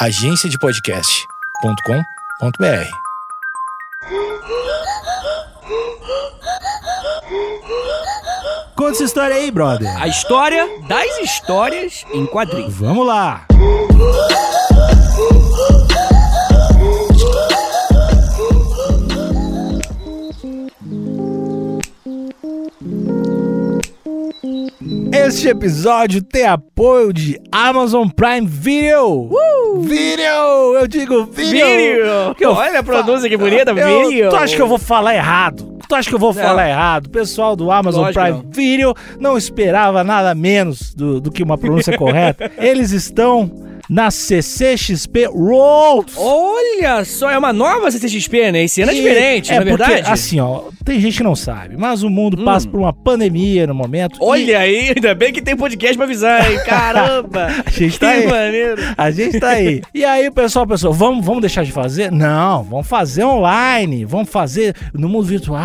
[0.00, 2.88] agenciadepodcast.com.br.
[8.76, 9.90] Conta essa história aí, brother.
[10.00, 12.76] A história das histórias em quadrinhos.
[12.76, 13.44] Vamos lá.
[25.12, 29.30] Este episódio tem apoio de Amazon Prime Video.
[29.80, 30.74] Video!
[30.78, 31.66] Eu digo video!
[31.66, 32.34] Vídeo!
[32.36, 34.30] Que eu Olha a pronúncia que bonita, Eu- vídeo!
[34.30, 35.78] Tu acha que eu vou falar errado?
[35.88, 37.06] Tu acha que eu vou falar errado?
[37.06, 38.50] O pessoal do Amazon Lógico Prime não.
[38.52, 42.50] Video não esperava nada menos do, do que uma pronúncia correta.
[42.58, 43.50] Eles estão
[43.88, 46.12] na CCXP World.
[46.16, 48.64] Olha só, é uma nova CCXP, né?
[48.64, 50.10] Esse ano é E- diferente, é não é porque, verdade?
[50.12, 53.74] assim, ó, tem gente que não sabe, mas o mundo passa por uma pandemia no
[53.74, 54.18] momento.
[54.20, 56.58] e Olha aí, ainda bem que tem podcast pra avisar, hein?
[56.66, 57.48] Caramba!
[57.66, 58.26] A gente tá aí.
[58.26, 58.82] maneiro!
[58.96, 59.80] A gente tá aí.
[59.94, 62.10] E aí, pessoal pensou, vamos, vamos deixar de fazer?
[62.12, 65.58] Não, vamos fazer online, vamos fazer no mundo virtual.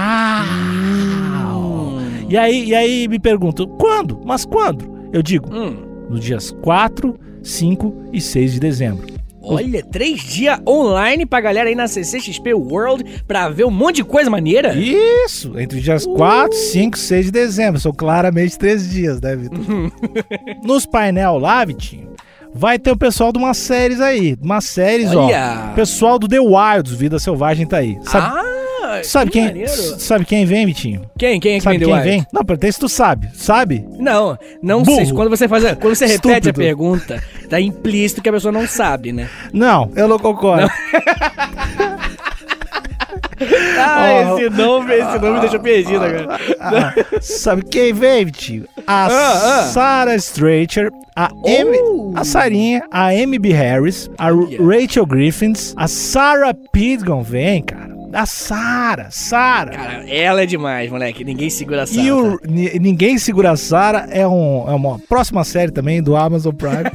[2.29, 4.19] E aí, e aí me perguntam, quando?
[4.25, 4.91] Mas quando?
[5.11, 5.75] Eu digo, Hum,
[6.09, 9.07] nos dias 4, 5 e 6 de dezembro.
[9.41, 14.03] olha, três dias online pra galera aí na CCXP World pra ver um monte de
[14.05, 14.73] coisa maneira.
[14.75, 17.79] Isso, entre os dias 4, 5 e 6 de dezembro.
[17.81, 19.59] São claramente três dias, né, Vitor?
[20.63, 22.13] Nos painel lá, Vitinho,
[22.53, 24.37] vai ter o pessoal de umas séries aí.
[24.41, 25.69] Umas séries, Olha!
[25.71, 25.73] ó.
[25.75, 27.97] Pessoal do The Wilds, Vida Selvagem tá aí.
[28.03, 28.43] Sabe, ah,
[29.07, 29.71] sabe que quem, maneiro.
[29.71, 31.01] sabe quem vem, Vitinho?
[31.17, 31.39] Quem?
[31.39, 32.27] Quem é que Sabe vem quem vem?
[32.31, 33.29] Não, pertence tu sabe.
[33.33, 33.85] Sabe?
[33.99, 35.05] Não, não Burro.
[35.05, 35.13] sei.
[35.13, 36.59] Quando você faz, a- quando você repete a Estúpido.
[36.59, 39.29] pergunta, tá implícito que a pessoa não sabe, né?
[39.51, 40.67] Não, eu não concordo.
[43.77, 44.37] Ah, Ó.
[44.39, 46.39] esse nome, esse nome me deixou perdido agora.
[46.59, 48.65] Ah, sabe quem vem, Vitinho?
[48.87, 49.63] A Ah, ah.
[49.63, 52.13] Sarah Stracher, a Oh.
[52.15, 53.51] a Sarinha, a Amy B.
[53.51, 54.57] Harris, a Olha.
[54.61, 57.82] Rachel Griffins, a Sarah Pidgon vem, cara.
[58.13, 59.71] A Sarah, Sarah.
[59.71, 61.23] Cara, ela é demais, moleque.
[61.23, 61.99] Ninguém segura essa.
[61.99, 66.15] E o Ni- Ninguém Segura a Sarah é, um, é uma próxima série também do
[66.15, 66.83] Amazon Prime.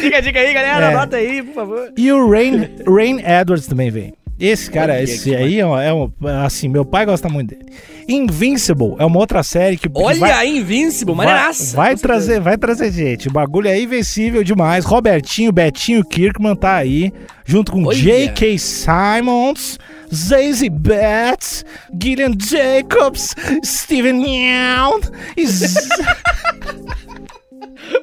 [0.00, 0.86] Fica a dica aí, galera.
[0.86, 0.94] É.
[0.94, 1.92] Anota aí, por favor.
[1.96, 4.12] e o Rain, Rain Edwards também vem.
[4.44, 6.10] Esse cara, Olha esse que aí é, um- é um,
[6.44, 7.64] assim, meu pai gosta muito dele.
[8.08, 11.76] Invincible é uma outra série que Olha, vai, Invincible, maneiraça.
[11.76, 12.02] vai certeza.
[12.08, 13.28] trazer, vai trazer gente.
[13.28, 14.84] O bagulho é invencível demais.
[14.84, 17.12] Robertinho, Betinho Kirkman tá aí,
[17.44, 17.92] junto com.
[17.92, 18.58] J.K.
[18.58, 19.78] Simons,
[20.12, 21.64] Zazie Betts,
[22.02, 25.00] Gillian Jacobs, Steven Yeun
[25.36, 25.46] e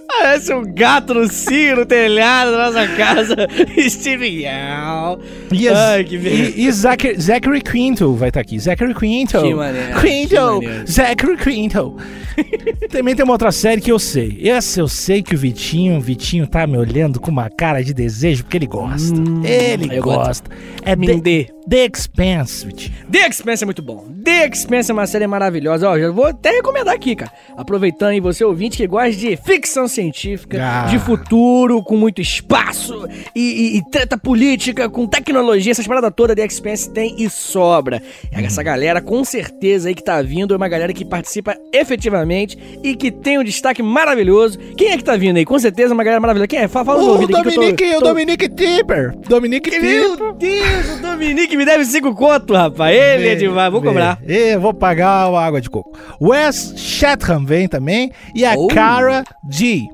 [0.07, 3.35] Parece um gato no cio no telhado da nossa casa.
[3.90, 5.19] Steve Yow.
[5.51, 6.53] e, as- Ai, que beleza.
[6.57, 8.59] e, e Zachary, Zachary Quinto vai estar aqui.
[8.59, 9.41] Zachary Quinto.
[9.41, 10.35] Que maneiro, que Quinto.
[10.62, 10.88] maneiro.
[10.91, 11.97] Zachary Quinto.
[12.89, 14.39] Também tem uma outra série que eu sei.
[14.50, 17.94] Essa eu sei que o Vitinho, o Vitinho tá me olhando com uma cara de
[17.94, 19.13] desejo porque ele gosta.
[19.45, 20.50] ele Hum, gosto.
[20.50, 20.50] gosta.
[20.84, 21.22] É Me
[21.69, 22.95] The, Expanse, Vitinho.
[23.12, 24.07] The Expanse é muito bom.
[24.23, 25.88] The Expanse é uma série maravilhosa.
[25.89, 27.31] Ó, já vou até recomendar aqui, cara.
[27.56, 29.35] Aproveitando aí você ouvinte que gosta de
[29.69, 30.85] ficção científica, Ah.
[30.90, 33.40] de futuro, com muito espaço e,
[33.75, 38.02] e- e treta política, com tecnologia, essas paradas todas, The Expanse tem e sobra.
[38.35, 38.46] Uhum.
[38.46, 42.96] Essa galera, com certeza aí que tá vindo, é uma galera que participa efetivamente e
[42.96, 44.57] que tem um destaque maravilhoso.
[44.75, 45.46] Quem é que tá vindo aí?
[45.46, 46.47] Com certeza uma galera maravilhosa.
[46.47, 46.68] Quem é?
[46.68, 49.16] Fala, fala O ouvido aqui que eu tô- Dominique, o tô- Dominique Tipper.
[49.28, 50.18] Dominique Tipper.
[50.18, 52.96] Meu Deus, o Dominique me deve cinco conto, rapaz.
[52.97, 53.88] Ele é demais, vou Vê.
[53.88, 54.19] cobrar.
[54.28, 55.91] Eu vou pagar a água de coco.
[56.19, 58.12] Wes Chatham vem também.
[58.34, 58.68] E a Oh.
[58.68, 59.24] Cara
[59.59, 59.87] G.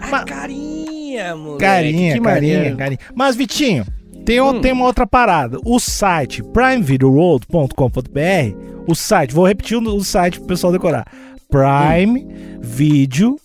[0.00, 1.60] A carinha, moleque.
[1.60, 2.76] Carinha, que carinha, maneiro.
[2.76, 2.98] carinha.
[3.14, 3.84] Mas, Vitinho,
[4.24, 4.60] tem, Hum.
[4.62, 5.58] tem uma outra parada.
[5.64, 11.04] O site primevideoworld.com.br, o site, vou repetir o, site pro pessoal decorar.
[11.50, 12.26] Prime
[12.60, 13.36] Video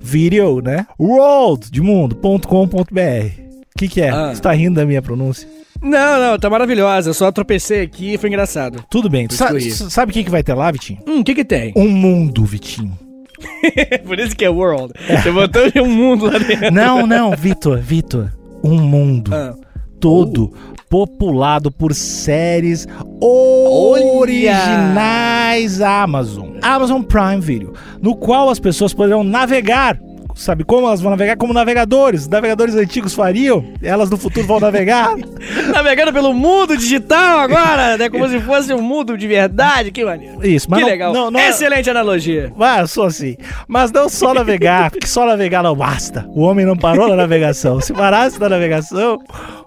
[0.00, 0.86] Video, né?
[0.98, 2.74] World de mundo.com.br.
[2.74, 4.10] O que que é?
[4.10, 4.34] Ah.
[4.34, 5.48] Você tá rindo da minha pronúncia?
[5.80, 7.10] Não, não, tá maravilhosa.
[7.10, 8.84] Eu só tropecei aqui e foi engraçado.
[8.90, 9.28] Tudo bem.
[9.30, 9.52] Sa-
[9.88, 10.98] sabe o que que vai ter lá, Vitinho?
[11.06, 11.72] Hum, o que que tem?
[11.76, 12.98] Um mundo, Vitinho.
[14.06, 14.92] Por isso que é World.
[15.06, 16.70] Você botou um mundo lá dentro.
[16.72, 18.30] Não, não, Vitor, Vitor.
[18.62, 19.54] Um mundo Ah.
[20.00, 20.52] todo
[20.88, 22.86] populado por séries
[23.20, 24.04] Olha!
[24.04, 26.56] originais Amazon.
[26.62, 29.98] Amazon Prime Video, no qual as pessoas poderão navegar.
[30.38, 31.36] Sabe como elas vão navegar?
[31.36, 32.28] Como navegadores.
[32.28, 33.64] Navegadores antigos fariam.
[33.82, 35.16] Elas no futuro vão navegar.
[35.74, 38.08] Navegando pelo mundo digital agora, né?
[38.08, 39.90] Como se fosse um mundo de verdade.
[39.90, 40.46] Que maneiro.
[40.46, 41.12] Isso, mas que não- legal.
[41.12, 42.52] não- não é- Excelente analogia.
[42.60, 43.36] Ah, eu sou assim.
[43.66, 46.24] Mas não só navegar, porque só navegar não basta.
[46.28, 47.80] O homem não parou na navegação.
[47.80, 49.18] Se parasse na navegação,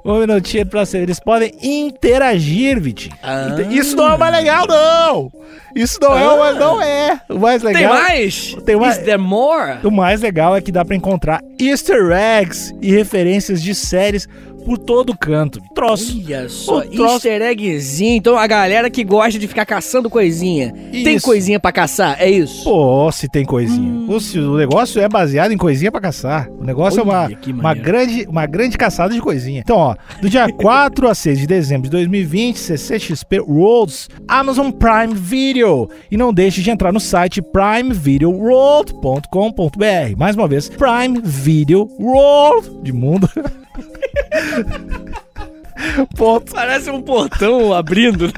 [0.06, 1.00] o homem não tinha pra ser.
[1.00, 3.13] Eles podem interagir, Vitinho.
[3.21, 3.57] Ah.
[3.69, 5.31] Isso não é mais legal, não!
[5.75, 7.21] Isso não é o mais, não é.
[7.29, 7.94] O mais Tem legal.
[7.94, 8.56] mais?
[8.65, 9.79] Tem mais- Is there more?
[9.83, 14.27] O mais legal é que dá pra encontrar easter eggs e referências de séries
[14.65, 15.59] por todo canto.
[15.75, 16.21] Troço.
[16.25, 18.15] Olha só, O troço- easter eggzinho.
[18.17, 20.73] Então a galera que gosta de ficar caçando coisinha.
[20.91, 21.25] Tem Isso.
[21.25, 22.17] coisinha pra caçar?
[22.21, 22.63] É isso?
[22.63, 23.91] Pô, se tem coisinha.
[24.09, 26.49] O, se- o negócio é baseado em coisinha pra caçar.
[26.59, 27.85] O negócio é uma, Olha, que uma, maneiro.
[27.85, 29.59] grande, uma grande caçada de coisinha.
[29.61, 35.13] Então, ó, do dia 4 a 6 de dezembro de 2020, CCXP Worlds, Amazon Prime
[35.13, 35.89] Video.
[36.09, 40.17] E não deixe de entrar no site primevideoworld.com.br.
[40.17, 43.29] Mais uma vez, Prime Video World de mundo.
[46.15, 48.25] ponto Parece um portão abrindo.
[48.27, 48.31] né?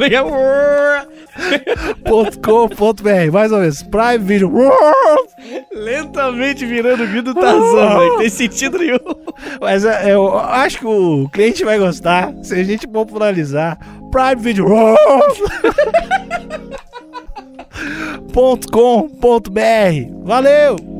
[2.05, 3.31] ponto com ponto br.
[3.31, 4.51] Mais uma vez, Prime Video.
[5.73, 8.17] Lentamente virando o vidro Tarzan, velho.
[8.17, 8.97] Tem sentido nenhum.
[9.59, 13.77] Mas é, eu acho que o cliente vai gostar se a gente popularizar
[14.11, 14.65] Prime Video
[18.33, 19.61] ponto com ponto br.
[20.23, 20.93] Valeu!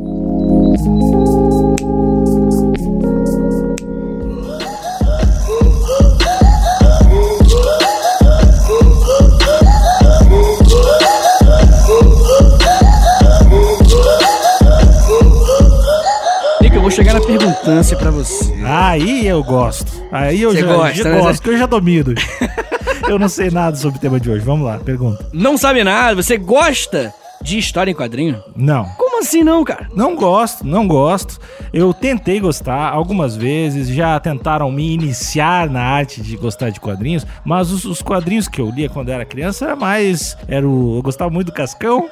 [17.04, 18.54] Chegar na perguntância pra você.
[18.64, 19.92] Aí eu gosto.
[20.10, 21.20] Aí eu Você já, gosta, já né?
[21.20, 22.14] gosto, que eu já domino.
[23.10, 24.46] eu não sei nada sobre o tema de hoje.
[24.46, 25.28] Vamos lá, pergunta.
[25.34, 28.42] Não sabe nada, você gosta de história em quadrinho?
[28.56, 28.88] Não.
[29.24, 29.88] Assim não, cara?
[29.96, 31.40] Não gosto, não gosto.
[31.72, 37.26] Eu tentei gostar algumas vezes, já tentaram me iniciar na arte de gostar de quadrinhos,
[37.46, 40.38] mas os, os quadrinhos que eu lia quando eu era criança era mais.
[40.46, 42.10] Era o, eu gostava muito do Cascão.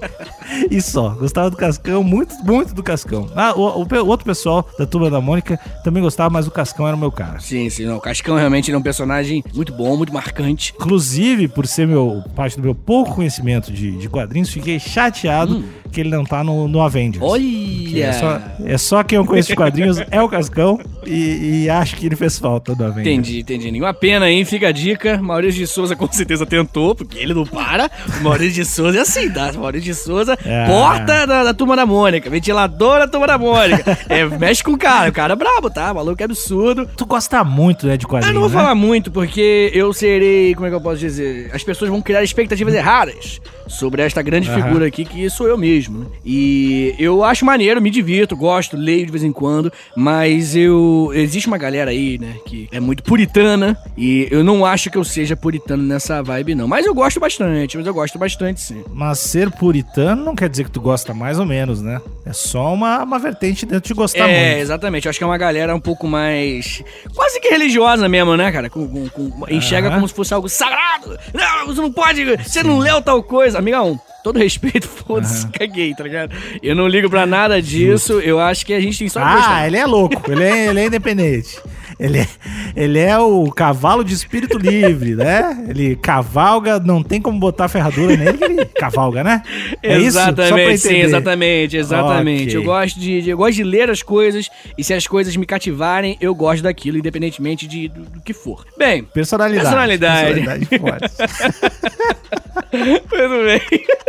[0.70, 3.28] e só, gostava do Cascão, muito, muito do Cascão.
[3.36, 6.96] Ah, o, o outro pessoal da Turma da Mônica também gostava, mas o Cascão era
[6.96, 7.40] o meu cara.
[7.40, 7.98] Sim, sim, não.
[7.98, 10.72] O Cascão realmente é um personagem muito bom, muito marcante.
[10.74, 15.62] Inclusive, por ser meu parte do meu pouco conhecimento de, de quadrinhos, fiquei chateado
[15.92, 17.22] que ele não tá no, no Avengers.
[17.22, 18.06] Olha!
[18.06, 21.96] É só, é só quem eu conheço de quadrinhos é o Cascão e, e acho
[21.96, 23.06] que ele fez falta no Avengers.
[23.06, 23.70] Entendi, entendi.
[23.70, 24.44] Nenhuma pena, hein?
[24.44, 25.18] Fica a dica.
[25.20, 27.90] Maurício de Souza com certeza tentou, porque ele não para.
[28.20, 29.52] O Maurício de Souza é assim, tá?
[29.52, 30.66] Maurício de Souza, É.
[30.66, 33.98] porta da, da turma da Mônica, ventilador da turma da Mônica.
[34.08, 35.90] É, mexe com o cara, o cara é brabo, tá?
[35.92, 36.88] O maluco é absurdo.
[36.96, 38.62] Tu gosta muito, né, de quadrinhos, Eu não vou né?
[38.64, 41.50] falar muito, porque eu serei, como é que eu posso dizer?
[41.52, 44.62] As pessoas vão criar expectativas erradas sobre esta grande Aham.
[44.62, 45.77] figura aqui, que sou eu mesmo.
[45.86, 46.06] Né?
[46.24, 51.10] E eu acho maneiro, me divirto, gosto, leio de vez em quando, mas eu.
[51.14, 55.04] Existe uma galera aí, né, que é muito puritana, e eu não acho que eu
[55.04, 56.66] seja puritano nessa vibe, não.
[56.66, 58.82] Mas eu gosto bastante, mas eu gosto bastante sim.
[58.92, 62.00] Mas ser puritano não quer dizer que tu gosta mais ou menos, né?
[62.24, 64.62] É só uma, uma vertente dentro de gostar é, muito.
[64.62, 65.06] exatamente.
[65.06, 66.82] Eu acho que é uma galera um pouco mais.
[67.14, 68.68] quase que religiosa mesmo, né, cara?
[68.70, 71.18] Com, com- com- enxerga como se fosse algo sagrado.
[71.34, 72.24] Não, você não pode.
[72.38, 73.58] Você não leu tal coisa.
[73.58, 76.34] Amigão, todo respeito, foda-se, caguei, tá ligado?
[76.62, 78.20] Eu não ligo pra nada disso.
[78.20, 80.86] Eu acho que a gente tem só Ah, ele é louco, ele é, ele é
[80.86, 81.60] independente.
[81.98, 82.28] Ele é,
[82.76, 85.66] ele é o cavalo de espírito livre, né?
[85.68, 89.42] Ele cavalga, não tem como botar ferradura nele, ele cavalga, né?
[89.82, 90.18] É isso?
[90.18, 91.04] Exatamente, sim, entender.
[91.04, 92.48] exatamente, exatamente.
[92.48, 92.56] Ok.
[92.56, 96.16] Eu gosto de, eu gosto de ler as coisas e se as coisas me cativarem,
[96.20, 98.64] eu gosto daquilo, independentemente de, do, do que for.
[98.76, 99.64] Bem, Personalidade.
[99.64, 100.66] Personalidade.
[100.66, 101.10] Personalidade.
[102.70, 103.60] Tudo bem.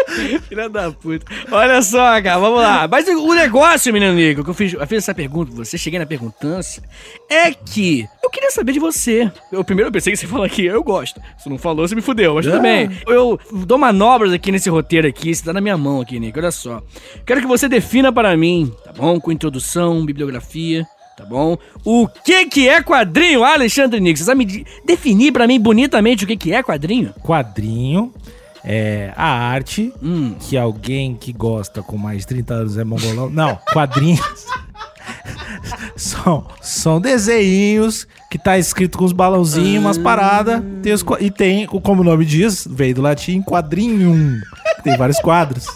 [0.48, 1.26] Filha da puta.
[1.52, 2.88] Olha só, cara, vamos lá.
[2.88, 6.00] Mas o negócio, menino Nico, que eu fiz, eu fiz essa pergunta pra você, cheguei
[6.00, 6.84] na perguntância,
[7.30, 7.79] é que
[8.24, 9.32] eu queria saber de você.
[9.52, 11.20] Eu primeiro pensei que você falou aqui, eu gosto.
[11.38, 12.62] Se não falou, você me fudeu, mas tudo Ah.
[12.62, 12.90] bem.
[13.08, 16.52] Eu dou manobras aqui nesse roteiro aqui, você tá na minha mão aqui, Nico, olha
[16.52, 16.82] só.
[17.26, 19.20] Quero que você defina para mim, tá bom?
[19.20, 20.86] Com introdução, bibliografia.
[21.18, 21.58] Tá bom?
[21.84, 24.18] O que que é quadrinho, Alexandre Nico?
[24.18, 27.14] Você sabe me de- definir pra mim bonitamente o que que é quadrinho?
[27.22, 28.14] Quadrinho
[28.64, 30.36] é a arte Hum.
[30.40, 33.30] que alguém que gosta com mais de 30 anos é mongolão.
[33.30, 34.22] Não, quadrinhos.
[36.00, 40.62] são, são desenhos que tá escrito com os balãozinhos, umas paradas.
[41.20, 44.40] E tem, como o nome diz, veio do latim, quadrinho.
[44.84, 45.68] Tem vários quadros.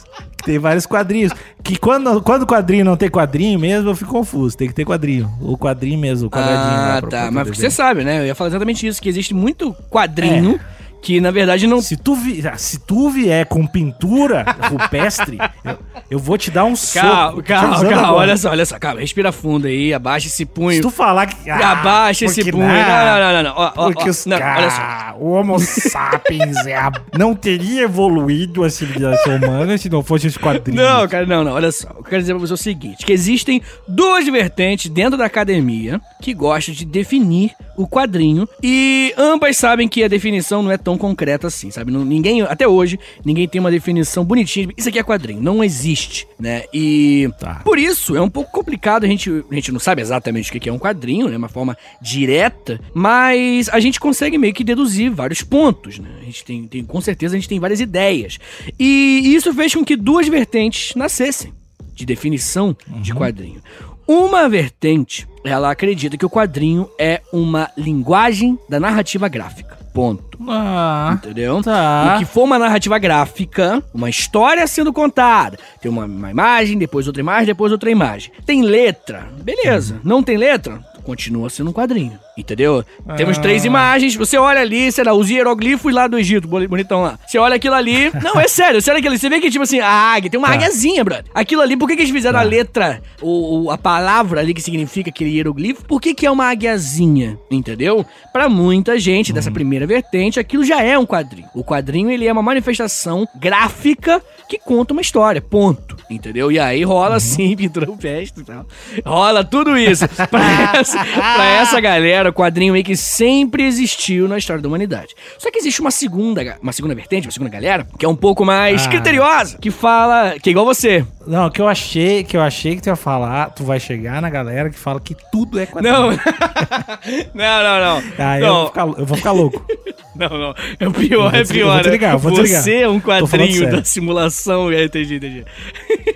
[0.45, 1.31] Tem vários quadrinhos.
[1.63, 4.55] Que quando, quando o quadrinho não tem quadrinho mesmo, eu fico confuso.
[4.57, 5.31] Tem que ter quadrinho.
[5.41, 6.59] O quadrinho mesmo, o quadradinho.
[6.61, 7.31] Ah, tá.
[7.31, 8.19] Mas poder você sabe, né?
[8.19, 10.59] Eu ia falar exatamente isso, que existe muito quadrinho
[11.03, 11.81] que, na verdade, não...
[11.81, 15.77] Se tu, vi, ah, se tu vier com pintura rupestre, eu,
[16.11, 17.05] eu vou te dar um soco.
[17.07, 17.93] Calma, te calma, calma.
[18.07, 18.13] agora.
[18.13, 18.79] Olha só, olha só.
[18.79, 20.81] Calma, respira fundo aí, abaixa esse Se punho.
[20.81, 21.49] tu falar que.
[21.49, 22.65] ah, abaixa esse punho.
[22.67, 23.43] Não, não, não, não.
[23.43, 23.53] não.
[23.55, 24.77] Ó, ó, Porque ó, os não, olha só.
[24.77, 30.27] caras, o Homo sapiens é a- não teria evoluído a civilização humana se não fosse
[30.27, 30.81] esse quadrinho.
[30.81, 31.51] Não, cara, não, não.
[31.53, 31.89] Olha só.
[31.97, 36.33] Eu quero dizer pra você o seguinte: que existem duas vertentes dentro da academia que
[36.33, 38.47] gostam de definir o quadrinho.
[38.61, 41.91] E ambas sabem que a definição não é tão concreta assim, sabe?
[41.91, 44.67] Ninguém, até hoje, ninguém tem uma definição bonitinha.
[44.67, 45.41] de, Isso aqui é quadrinho.
[45.41, 46.63] Não existe, né?
[46.73, 47.61] E Tá.
[47.63, 49.03] por isso é um pouco complicado.
[49.03, 51.37] A gente, a gente não sabe exatamente o que é um quadrinho, né?
[51.37, 52.79] Uma forma direta.
[52.93, 56.09] Mas a gente consegue meio que deduzir vários pontos, né?
[56.21, 58.39] A gente tem, tem com certeza, a gente tem várias ideias.
[58.79, 61.53] E isso fez com que duas vertentes nascessem
[61.93, 63.61] de definição de quadrinho.
[64.07, 69.77] Uma vertente, ela acredita que o quadrinho é uma linguagem da narrativa gráfica.
[69.93, 70.39] Ponto.
[70.49, 71.61] Ah, Entendeu?
[71.61, 72.15] Tá.
[72.15, 75.59] E que for uma narrativa gráfica, uma história sendo contada.
[75.79, 78.31] Tem uma, uma imagem, depois outra imagem, depois outra imagem.
[78.45, 79.99] Tem letra, beleza.
[80.03, 80.83] Não tem letra?
[81.03, 82.19] Continua sendo um quadrinho.
[82.37, 82.83] Entendeu?
[83.15, 83.41] Temos Ah.
[83.41, 87.19] três imagens, você olha ali, sei lá, os hieroglifos lá do Egito, boni- bonitão lá.
[87.27, 88.11] Você olha aquilo ali.
[88.23, 89.19] Não, é sério, você olha aquilo ali.
[89.19, 90.55] Você vê que, tipo assim, a águia, tem uma Tá.
[90.55, 91.25] águiazinha, brother.
[91.33, 92.45] Aquilo ali, por que, que eles fizeram Tá.
[92.45, 95.85] a letra, o, o- a palavra ali que significa aquele hieroglifo?
[95.85, 97.37] Por que, que é uma águiazinha?
[97.51, 98.05] Entendeu?
[98.31, 101.47] Pra muita gente dessa primeira vertente, aquilo já é um quadrinho.
[101.53, 105.95] O quadrinho, ele é uma manifestação gráfica que conta uma história, ponto.
[106.09, 106.51] Entendeu?
[106.51, 108.65] E aí rola assim, pintura rupestre e tal.
[109.05, 110.07] Rola tudo isso.
[110.29, 115.13] pra, essa, pra essa galera, o quadrinho meio que sempre existiu na história da humanidade.
[115.37, 118.43] Só que existe uma segunda, uma segunda vertente, uma segunda galera, que é um pouco
[118.45, 118.89] mais Ah.
[118.89, 121.05] criteriosa, que fala, que é igual você.
[121.27, 124.29] não, que eu achei, que eu achei que tu ia falar, tu vai chegar na
[124.29, 125.93] galera que fala que tudo é quadrinho.
[125.93, 126.09] Não.
[127.33, 128.03] não, não, não.
[128.17, 129.65] Ah, eu, não, vou ficar, eu vou ficar louco.
[130.15, 130.55] não, não.
[130.79, 131.65] É o pior, Eu é pior.
[131.67, 132.81] eu vou desligar, eu vou Você desligar.
[132.83, 134.71] é um quadrinho da simulação.
[134.73, 135.45] É, entendi, entendi.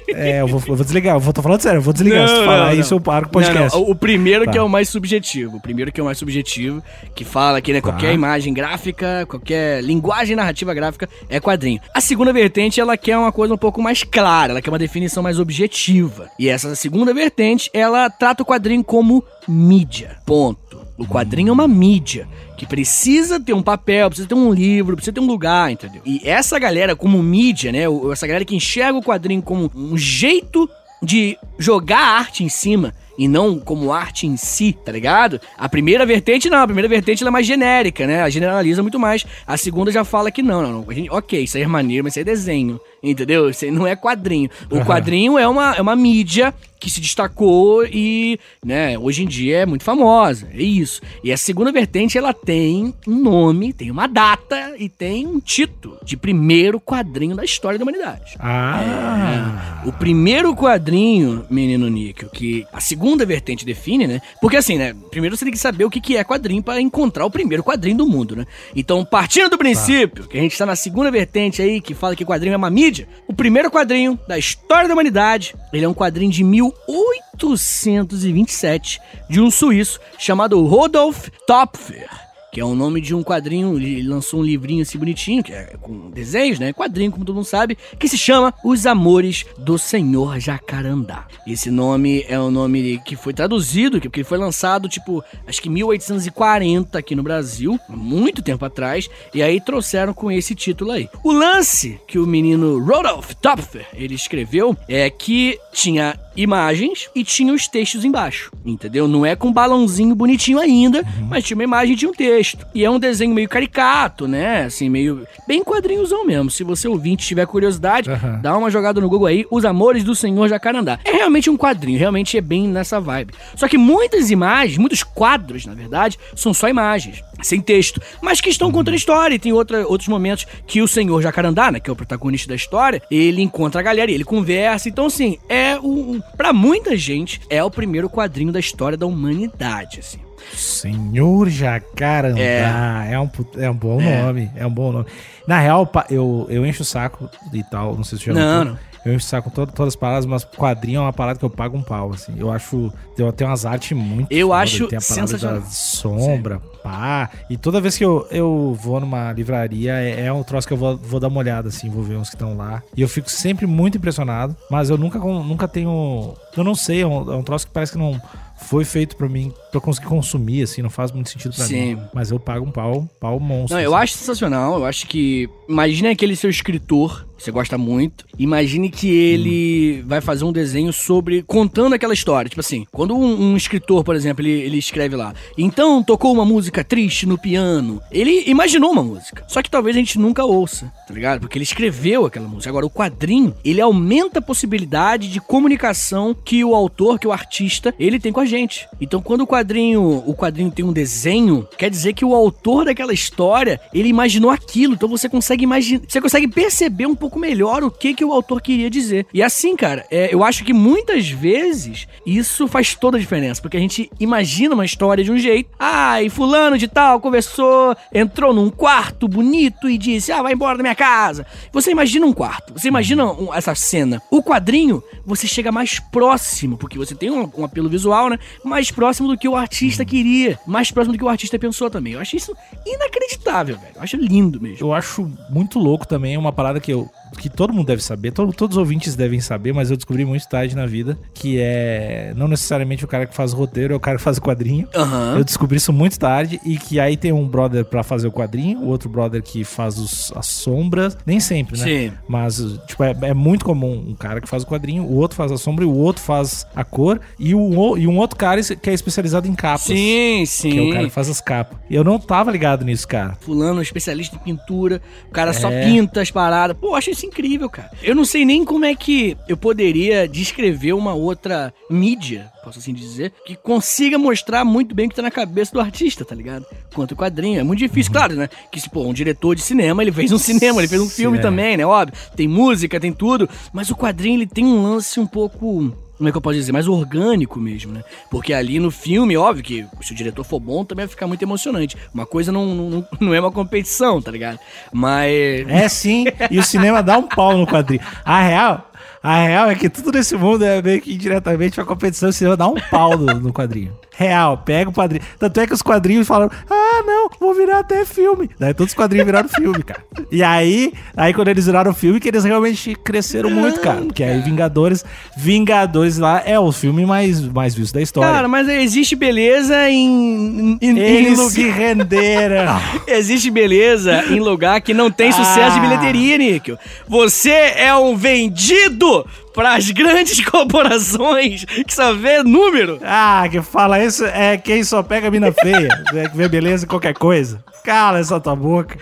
[0.10, 2.28] É, eu vou, eu vou desligar, eu vou, tô falando sério, eu vou desligar.
[2.28, 3.76] Se tu falar isso, eu paro com o podcast.
[3.78, 4.52] Não, não, O primeiro Tá.
[4.52, 5.58] que é o mais subjetivo.
[5.58, 6.84] O primeiro que é o mais subjetivo,
[7.16, 11.80] que fala que né, qualquer imagem gráfica, qualquer linguagem narrativa gráfica é quadrinho.
[11.94, 15.22] A segunda vertente, ela quer uma coisa um pouco mais clara, ela quer uma definição
[15.24, 16.30] mais objetiva.
[16.38, 20.18] E essa segunda vertente, ela trata o quadrinho como mídia.
[20.26, 20.86] Ponto.
[20.98, 22.28] O quadrinho é uma mídia
[22.58, 26.02] que precisa ter um papel, precisa ter um livro, precisa ter um lugar, entendeu?
[26.04, 27.84] E essa galera, como mídia, né?
[28.12, 30.68] Essa galera que enxerga o quadrinho como um jeito
[31.02, 35.42] de jogar a arte em cima e não como arte em si, tá ligado?
[35.58, 38.20] A primeira vertente não, a primeira vertente é mais genérica, né?
[38.20, 39.26] Ela generaliza muito mais.
[39.46, 40.86] A segunda já fala que não, não, não.
[40.88, 43.50] A gente, ok, isso aí é maneiro, mas isso aí é desenho, entendeu?
[43.50, 44.50] Isso aí não é quadrinho.
[44.70, 44.86] O Aham.
[44.86, 49.66] quadrinho é uma, é uma mídia que se destacou e, né, hoje em dia é
[49.66, 50.48] muito famosa.
[50.54, 51.02] É isso.
[51.24, 55.98] E a segunda vertente, ela tem um nome, tem uma data e tem um título
[56.04, 58.36] de primeiro quadrinho da história da humanidade.
[58.40, 59.84] Ah.
[59.86, 64.22] O primeiro quadrinho, menino Níquel, que a segunda vertente define, né?
[64.42, 64.96] Porque assim, né?
[65.10, 68.08] Primeiro você tem que saber o que é quadrinho para encontrar o primeiro quadrinho do
[68.08, 68.46] mundo, né?
[68.76, 72.26] Então, partindo do princípio que a gente tá na segunda vertente aí, que fala que
[72.26, 76.32] quadrinho é uma mídia, o primeiro quadrinho da história da humanidade, ele é um quadrinho
[76.32, 76.44] de
[76.88, 82.08] 1827 de um suíço chamado Rodolf Topfer.
[82.50, 85.76] Que é o nome de um quadrinho, ele lançou um livrinho assim bonitinho, que é
[85.80, 86.74] com desenhos, né?
[86.74, 91.28] Quadrinho, como todo mundo sabe, que se chama Os Amores do Senhor Jacarandá.
[91.46, 95.62] Esse nome é um nome que foi traduzido, que- porque ele foi lançado, tipo, acho
[95.62, 101.08] que 1840 aqui no Brasil, muito tempo atrás, e aí trouxeram com esse título aí.
[101.24, 107.52] O lance que o menino Rodolf Topfer, ele escreveu, é que tinha imagens e tinha
[107.52, 109.08] os textos embaixo, entendeu?
[109.08, 112.66] Não é com balãozinho bonitinho ainda, mas tinha uma imagem de um texto.
[112.74, 114.66] E é um desenho meio caricato, né?
[114.66, 116.52] Assim, meio bem quadrinhozão mesmo.
[116.52, 118.40] Se você ouvinte tiver curiosidade, Aham.
[118.42, 121.00] dá uma jogada no Google aí, Os Amores do Senhor Jacarandá.
[121.04, 123.34] É realmente um quadrinho, realmente é bem nessa vibe.
[123.56, 128.50] Só que muitas imagens, muitos quadros, na verdade, são só imagens, sem texto, mas que
[128.50, 129.36] estão contando a história.
[129.36, 132.56] E tem outra, outros momentos que o Senhor Jacarandá, né, que é o protagonista da
[132.56, 134.90] história, ele encontra a galera e ele conversa.
[134.90, 136.22] Então, assim, é o.
[136.36, 140.20] Pra muita gente, é o primeiro quadrinho da história da humanidade, assim.
[140.54, 143.06] Senhor Jacarandá.
[143.10, 144.22] É, um, put- é um bom É.
[144.24, 144.52] nome.
[144.56, 145.06] É um bom nome.
[145.48, 147.96] Na real, eu, eu encho o saco e tal.
[147.96, 148.78] Não sei se já Não, não.
[149.08, 151.46] Eu encho o saco com todo- todas as paradas, mas quadrinho é uma parada que
[151.46, 152.34] eu pago um pau, assim.
[152.38, 152.92] Eu acho.
[153.16, 154.32] Tem, tem umas artes muito.
[154.32, 155.62] Eu foda, acho tem a sensacional.
[155.62, 157.30] Da sombra, pá.
[157.50, 160.78] E toda vez que eu, eu vou numa livraria, é, é um troço que eu
[160.78, 162.84] vou, vou dar uma olhada, assim, vou ver uns que estão lá.
[162.96, 166.34] E eu fico sempre muito impressionado, mas eu nunca, nunca tenho.
[166.56, 168.20] Eu não sei, é um, é um troço que parece que não
[168.60, 171.96] foi feito pra mim, pra eu conseguir consumir, assim, não faz muito sentido pra Sim.
[171.96, 172.02] mim.
[172.14, 173.76] Mas eu pago um pau, pau monstro.
[173.76, 174.04] Não, eu assim.
[174.04, 174.78] acho sensacional.
[174.80, 175.48] Eu acho que.
[175.70, 178.26] Imagina aquele seu escritor você gosta muito.
[178.38, 181.44] Imagine que ele vai fazer um desenho sobre.
[181.44, 182.50] contando aquela história.
[182.50, 185.34] Tipo assim, quando um, um escritor, por exemplo, ele, ele escreve lá.
[185.58, 188.02] Então tocou uma música triste no piano.
[188.12, 189.46] Ele imaginou uma música.
[189.48, 191.42] Só que talvez a gente nunca ouça, tá ligado?
[191.42, 192.70] Porque ele escreveu aquela música.
[192.70, 197.94] Agora, o quadrinho, ele aumenta a possibilidade de comunicação que o autor, que o artista,
[198.00, 198.88] ele tem com a gente.
[199.00, 203.14] Então, quando o quadrinho, o quadrinho tem um desenho, quer dizer que o autor daquela
[203.14, 204.94] história, ele imaginou aquilo.
[204.94, 208.62] Então você consegue imaginar, você consegue perceber um pouco melhor o que que o autor
[208.62, 209.26] queria dizer.
[209.34, 213.78] E assim, cara, é, eu acho que muitas vezes isso faz toda a diferença, porque
[213.78, 215.70] a gente imagina uma história de um jeito.
[215.80, 220.78] Ah, e fulano de tal conversou, entrou num quarto bonito e disse: "Ah, vai embora
[220.78, 221.46] da minha casa".
[221.72, 224.22] Você imagina um quarto, você imagina um, essa cena.
[224.30, 228.38] O quadrinho, você chega mais próximo, porque você tem um, um apelo visual, né?
[228.64, 232.14] Mais próximo do que o artista queria, mais próximo do que o artista pensou também.
[232.14, 232.56] Eu acho isso
[232.86, 233.94] inacreditável, velho.
[233.96, 234.88] Eu acho lindo mesmo.
[234.88, 238.54] Eu acho muito louco também, uma parada que eu que todo mundo deve saber, todo,
[238.54, 242.48] todos os ouvintes devem saber, mas eu descobri muito tarde na vida, que é não
[242.48, 244.88] necessariamente o cara que faz o roteiro, é o cara que faz o quadrinho.
[244.96, 245.36] Aham.
[245.38, 248.80] Eu descobri isso muito tarde e que aí tem um brother pra fazer o quadrinho,
[248.80, 251.84] o outro brother que faz os, as sombras, nem sempre, né?
[251.86, 252.12] Sim.
[252.28, 252.58] Mas,
[252.88, 255.58] tipo, é, é muito comum um cara que faz o quadrinho, o outro faz a
[255.58, 258.94] sombra e o outro faz a cor e, o, e um outro cara que é
[258.94, 259.82] especializado em capas.
[259.82, 260.70] Sim, sim.
[260.72, 261.78] Que é o cara que faz as capas.
[261.90, 263.38] E eu não tava ligado nisso, cara.
[263.42, 265.84] Fulano, especialista em pintura, o cara só É.
[265.86, 266.76] pinta as paradas.
[266.80, 267.92] Pô, acho isso incrível, cara.
[268.04, 272.94] Eu não sei nem como é que eu poderia descrever uma outra mídia, posso assim
[272.94, 276.66] dizer, que consiga mostrar muito bem o que tá na cabeça do artista, tá ligado?
[276.94, 277.60] Quanto o quadrinho.
[277.60, 278.50] É muito difícil, claro, né?
[278.72, 281.38] Que, se, pô, um diretor de cinema, ele fez um cinema, ele fez um filme
[281.38, 281.42] é.
[281.42, 281.86] também, né?
[281.86, 282.18] Óbvio.
[282.36, 283.50] Tem música, tem tudo.
[283.72, 286.72] Mas o quadrinho, ele tem um lance um pouco como é que eu posso dizer,
[286.72, 288.04] mais orgânico mesmo, né?
[288.30, 291.42] Porque ali no filme, óbvio que se o diretor for bom, também vai ficar muito
[291.44, 291.96] emocionante.
[292.14, 294.60] Uma coisa não, não, não é uma competição, tá ligado?
[294.92, 295.68] Mas.
[295.68, 298.02] É sim, e o cinema dá um pau no quadrinho.
[298.26, 302.30] A real, a real é que tudo nesse mundo é meio que indiretamente uma competição,
[302.30, 303.94] o cinema dá um pau no, no quadrinho.
[304.18, 305.24] Real, pega o quadrinho.
[305.40, 308.50] Tanto é que os quadrinhos falaram: ah, não, vou virar até filme.
[308.60, 310.04] Daí todos os quadrinhos viraram filme, cara.
[310.32, 314.02] E aí, aí quando eles viraram filme, que eles realmente cresceram muito, cara.
[314.02, 315.06] Porque aí Vingadores,
[315.38, 318.30] Vingadores lá é o filme mais, mais visto da história.
[318.34, 320.78] Cara, mas existe beleza em.
[320.82, 322.82] em, em eles lugar- se renderam.
[323.08, 325.90] Existe beleza em lugar que não tem sucesso de Ah.
[325.90, 326.78] bilheteria, Níquel.
[327.08, 329.26] Você é um vendido
[329.58, 333.00] para as grandes corporações que só vê número.
[333.04, 336.88] Ah, que fala isso é quem só pega mina feia, né, que vê beleza em
[336.88, 337.64] qualquer coisa.
[337.84, 338.98] Cala essa tua boca.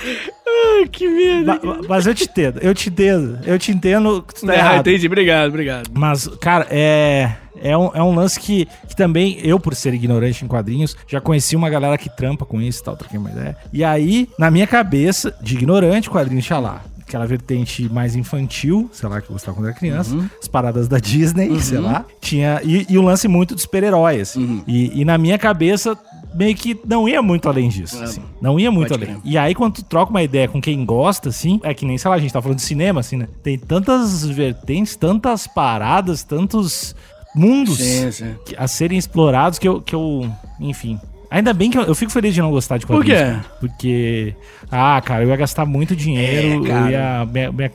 [0.48, 1.60] Ai, que merda.
[1.62, 4.58] Ma- Mas eu te entendo, eu te entendo, eu te entendo que tu tá É,
[4.60, 4.80] errado.
[4.80, 5.90] entendi, obrigado, obrigado.
[5.94, 7.32] Mas, cara, é.
[7.62, 11.22] É um, é um lance que, que também, eu, por ser ignorante em quadrinhos, já
[11.22, 13.56] conheci uma galera que trampa com isso e tal, troquei uma ideia.
[13.72, 16.82] E aí, na minha cabeça, de ignorante, quadrinhos tinha lá.
[17.08, 20.16] Aquela vertente mais infantil, sei lá, que eu gostava quando era criança.
[20.42, 22.04] As paradas da Disney, sei lá.
[22.20, 22.60] Tinha.
[22.64, 24.64] E, e um lance muito de super-herói, assim.
[24.66, 25.96] E, e na minha cabeça,
[26.34, 28.04] meio que não ia muito além disso.
[28.04, 28.22] assim.
[28.42, 29.22] Não ia muito Pode além.
[29.24, 32.10] E aí, quando tu troca uma ideia com quem gosta, assim, é que nem, sei
[32.10, 33.28] lá, a gente tá falando de cinema, assim, né?
[33.44, 36.96] Tem tantas vertentes, tantas paradas, tantos
[37.36, 38.36] mundos Sim, sim.
[38.58, 40.28] a serem explorados que eu, que eu
[40.60, 41.00] enfim.
[41.36, 43.20] Ainda bem que eu, eu fico feliz de não gostar de Por quadrinhos.
[43.20, 43.26] quê?
[43.26, 43.46] cara.
[43.60, 44.36] Porque,
[44.72, 46.86] ah, cara, eu ia gastar muito dinheiro, É, cara.
[46.86, 47.72] eu ia, minha, minha,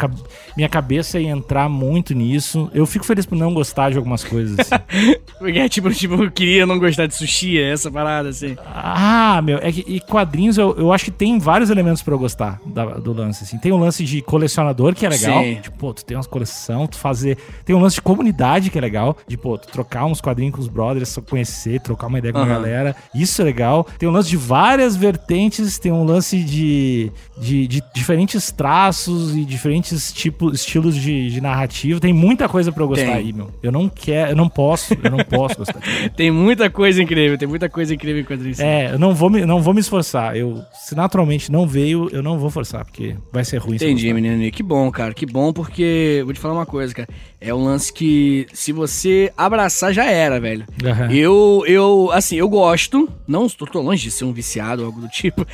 [0.57, 2.71] minha cabeça ia entrar muito nisso.
[2.73, 4.59] Eu fico feliz por não gostar de algumas coisas.
[4.59, 4.71] assim.
[5.39, 8.57] Porque é tipo, tipo, eu queria não gostar de sushi, é essa parada assim.
[8.67, 12.19] Ah, meu, é que e quadrinhos eu, eu acho que tem vários elementos pra eu
[12.19, 13.59] gostar da- do lance, assim.
[13.59, 15.43] Tem um lance de colecionador que é legal.
[15.43, 15.55] Sim.
[15.63, 17.37] Tipo, pô, tu tem umas coleção, tu fazer.
[17.65, 19.17] Tem um lance de comunidade que é legal.
[19.27, 22.39] De, pô, tu trocar uns quadrinhos com os brothers, só conhecer, trocar uma ideia com
[22.39, 22.51] a Aham.
[22.51, 22.97] galera.
[23.15, 23.87] Isso é legal.
[23.99, 29.45] Tem um lance de várias vertentes, tem um lance de, de, de diferentes traços e
[29.45, 32.01] diferentes tipos, estilos de, de narrativa.
[32.01, 33.15] Tem muita coisa pra eu gostar Tem.
[33.15, 33.51] aí, meu.
[33.63, 35.81] Eu não quero, eu não posso, eu não posso gostar.
[36.17, 38.61] Tem muita coisa incrível, tem muita coisa incrível em quadrinhos.
[38.61, 40.37] É, eu não vou me, não vou me esforçar.
[40.37, 43.77] Eu, se naturalmente não veio, eu não vou forçar, porque vai ser ruim.
[43.77, 44.51] Entendi, menino.
[44.51, 45.15] Que bom, cara.
[45.15, 47.09] Que bom, porque vou te falar uma coisa, cara.
[47.41, 50.65] É um lance que, se você abraçar, já era, velho.
[50.85, 51.11] Aham.
[51.13, 53.09] Eu, eu, assim, eu gosto.
[53.27, 55.47] Não tô, tô longe de ser um viciado ou algo do tipo.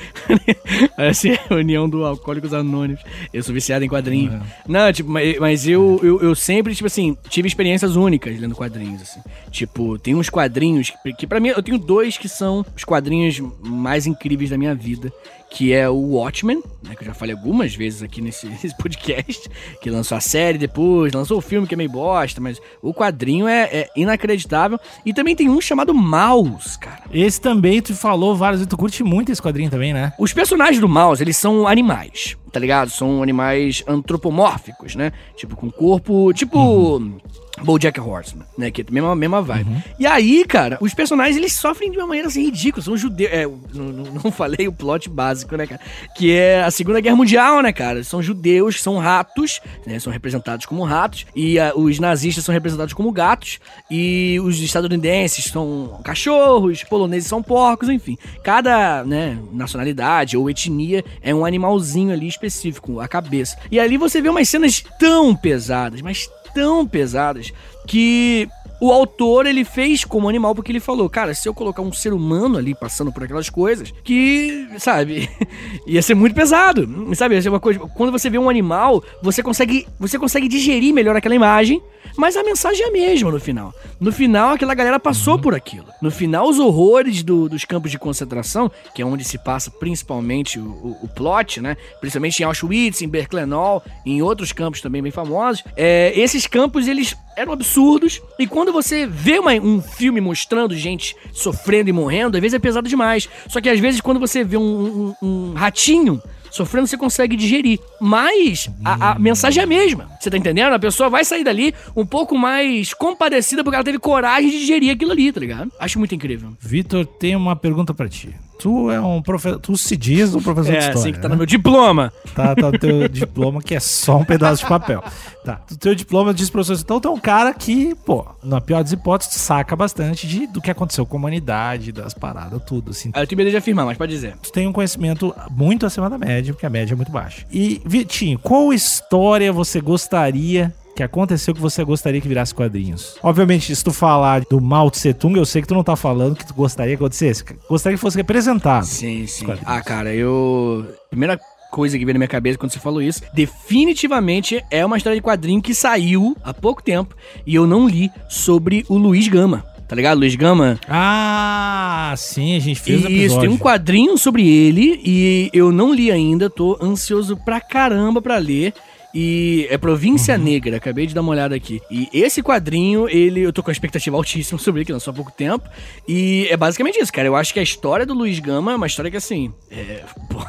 [0.97, 3.03] Parece a reunião do Alcoólicos Anônimos.
[3.33, 4.41] Eu sou viciado em quadrinhos.
[4.67, 9.03] Não, tipo, mas, mas eu, eu, eu sempre, tipo assim, tive experiências únicas lendo quadrinhos,
[9.03, 9.21] assim.
[9.51, 13.41] Tipo, tem uns quadrinhos que, que para mim, eu tenho dois que são os quadrinhos
[13.61, 15.13] mais incríveis da minha vida.
[15.51, 19.49] Que é o Watchmen, né, que eu já falei algumas vezes aqui nesse, nesse podcast,
[19.81, 23.47] que lançou a série depois, lançou o filme que é meio bosta, mas o quadrinho
[23.47, 24.79] é, é inacreditável.
[25.05, 27.03] E também tem um chamado Mouse, cara.
[27.13, 30.13] Esse também tu falou várias vezes, tu curte muito esse quadrinho também, né?
[30.19, 32.91] Os personagens do Mouse, eles são animais, tá ligado?
[32.91, 35.13] São animais antropomórficos, né?
[35.37, 36.33] Tipo, com corpo.
[36.33, 36.59] Tipo.
[36.59, 37.19] Uhum.
[37.63, 38.71] BoJack Horseman, né?
[38.71, 39.71] Que é a mesma, mesma vibe.
[39.71, 39.83] Uhum.
[39.99, 42.83] E aí, cara, os personagens, eles sofrem de uma maneira, assim, ridícula.
[42.83, 43.31] São judeus...
[43.33, 43.85] É, não,
[44.25, 45.81] não, falei o plot básico, né, cara?
[46.17, 48.05] Que é a Segunda Guerra Mundial, né, cara?
[48.05, 49.99] São judeus, são ratos, né?
[49.99, 51.27] São representados como ratos.
[51.35, 53.59] E uh, os nazistas são representados como gatos.
[53.91, 58.17] E os estadunidenses são cachorros, poloneses são porcos, enfim.
[58.43, 63.57] Cada, né, nacionalidade ou etnia é um animalzinho ali específico, a cabeça.
[63.71, 67.53] E ali você vê umas cenas tão pesadas, mas tão pesadas
[67.87, 68.49] que
[68.81, 72.15] o autor ele fez como animal porque ele falou, cara, se eu colocar um ser
[72.15, 75.29] humano ali passando por aquelas coisas, que, sabe,
[75.87, 77.41] ia ser muito pesado, sabe?
[77.43, 77.79] Ser uma coisa.
[77.79, 81.83] Quando você vê um animal, você consegue, você consegue digerir melhor aquela imagem
[82.17, 83.75] mas a mensagem é a mesma no final.
[83.99, 85.41] No final, aquela galera passou uhum.
[85.41, 85.87] por aquilo.
[86.01, 90.59] No final, os horrores do, dos campos de concentração, que é onde se passa principalmente
[90.59, 91.77] o, o, o plot, né?
[92.01, 95.65] Principalmente em Auschwitz, em Birkenau, em outros campos também bem famosos.
[95.77, 98.21] É, esses campos, eles eram absurdos.
[98.39, 102.59] E quando você vê uma, um filme mostrando gente sofrendo e morrendo, às vezes é
[102.59, 103.29] pesado demais.
[103.49, 106.21] Só que às vezes, quando você vê um, um, um ratinho
[106.57, 107.79] Sofrendo você consegue digerir.
[108.01, 110.11] Mas a, a, mensagem é a mesma.
[110.19, 110.73] Você tá entendendo?
[110.73, 114.91] A pessoa vai sair dali um pouco mais compadecida porque ela teve coragem de digerir
[114.91, 115.71] aquilo ali, tá ligado?
[115.79, 116.57] Acho muito incrível.
[116.59, 118.35] Vitor, tem uma pergunta para ti.
[118.59, 119.59] Tu é um professor.
[119.59, 120.99] Tu se diz um professor é, de história.
[120.99, 121.35] É, assim que tá né?
[121.35, 122.13] no meu diploma.
[122.35, 125.03] Tá, tá no teu diploma, que é só um pedaço de papel.
[125.45, 125.61] Tá.
[125.71, 126.81] O teu diploma diz professor.
[126.81, 130.61] Então tu é um cara que, pô, na pior das hipóteses, saca bastante de, do
[130.61, 132.91] que aconteceu com a humanidade, das paradas, tudo.
[132.91, 133.11] Assim.
[133.15, 134.37] Eu tenho medo de afirmar, mas pode dizer.
[134.43, 137.45] Tu tem um conhecimento muito acima da média, porque a média é muito baixa.
[137.53, 143.17] E, Vitinho, qual história você gostaria que aconteceu que você gostaria que virasse quadrinhos?
[143.23, 146.35] Obviamente, se tu falar do Mao Tse Tung, eu sei que tu não tá falando
[146.35, 147.45] que tu gostaria que acontecesse.
[147.69, 148.87] Gostaria que fosse representado.
[148.87, 149.47] Sim, sim.
[149.65, 150.87] Ah, cara, eu.
[151.11, 151.39] Primeira
[151.71, 153.21] coisa que veio na minha cabeça quando você falou isso.
[153.35, 157.15] Definitivamente é uma história de quadrinho que saiu há pouco tempo
[157.47, 159.65] e eu não li sobre o Luiz Gama.
[159.87, 160.19] Tá ligado?
[160.19, 160.81] Luiz Gama.
[160.89, 163.41] Ah, sim, a gente fez Isso, episódio.
[163.43, 168.39] tem um quadrinho sobre ele e eu não li ainda, tô ansioso pra caramba pra
[168.39, 168.73] ler.
[169.19, 170.45] E é Província uhum.
[170.45, 171.81] Negra, acabei de dar uma olhada aqui.
[171.91, 175.15] E esse quadrinho, ele, eu tô com a expectativa altíssima sobre ele, que lançou há
[175.15, 175.67] pouco tempo.
[176.07, 177.27] E é basicamente isso, cara.
[177.27, 180.45] Eu acho que a história do Luiz Gama é uma história que, assim, é, pô,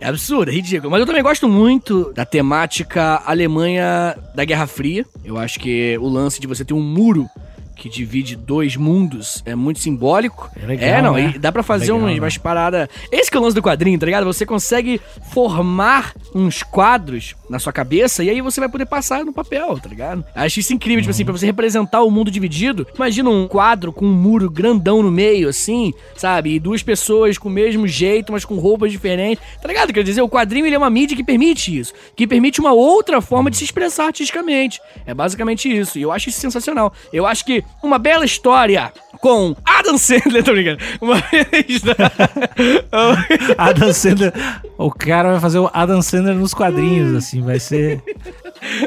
[0.00, 0.90] é absurda, é ridícula.
[0.90, 5.04] Mas eu também gosto muito da temática Alemanha da Guerra Fria.
[5.22, 7.28] Eu acho que o lance de você ter um muro
[7.76, 10.50] que divide dois mundos é muito simbólico.
[10.60, 11.32] É, legal, é não, né?
[11.36, 12.88] e dá para fazer legal, umas, umas paradas.
[13.12, 14.24] Esse que é o lance do quadrinho, tá ligado?
[14.24, 19.32] Você consegue formar uns quadros na sua cabeça e aí você vai poder passar no
[19.32, 20.24] papel, tá ligado?
[20.34, 21.02] Acho isso incrível, uhum.
[21.02, 22.86] tipo assim, pra você representar o mundo dividido.
[22.94, 26.54] Imagina um quadro com um muro grandão no meio, assim, sabe?
[26.54, 29.44] E duas pessoas com o mesmo jeito, mas com roupas diferentes.
[29.60, 29.92] Tá ligado?
[29.92, 33.20] Quer dizer, o quadrinho ele é uma mídia que permite isso, que permite uma outra
[33.20, 34.80] forma de se expressar artisticamente.
[35.04, 35.98] É basicamente isso.
[35.98, 36.92] E eu acho isso sensacional.
[37.12, 40.78] Eu acho que uma bela história com Adam Sandler, tô brincando.
[41.00, 41.16] Uma
[43.58, 44.32] Adam Sandler,
[44.78, 48.02] o cara vai fazer o Adam Sandler nos quadrinhos, assim, vai ser.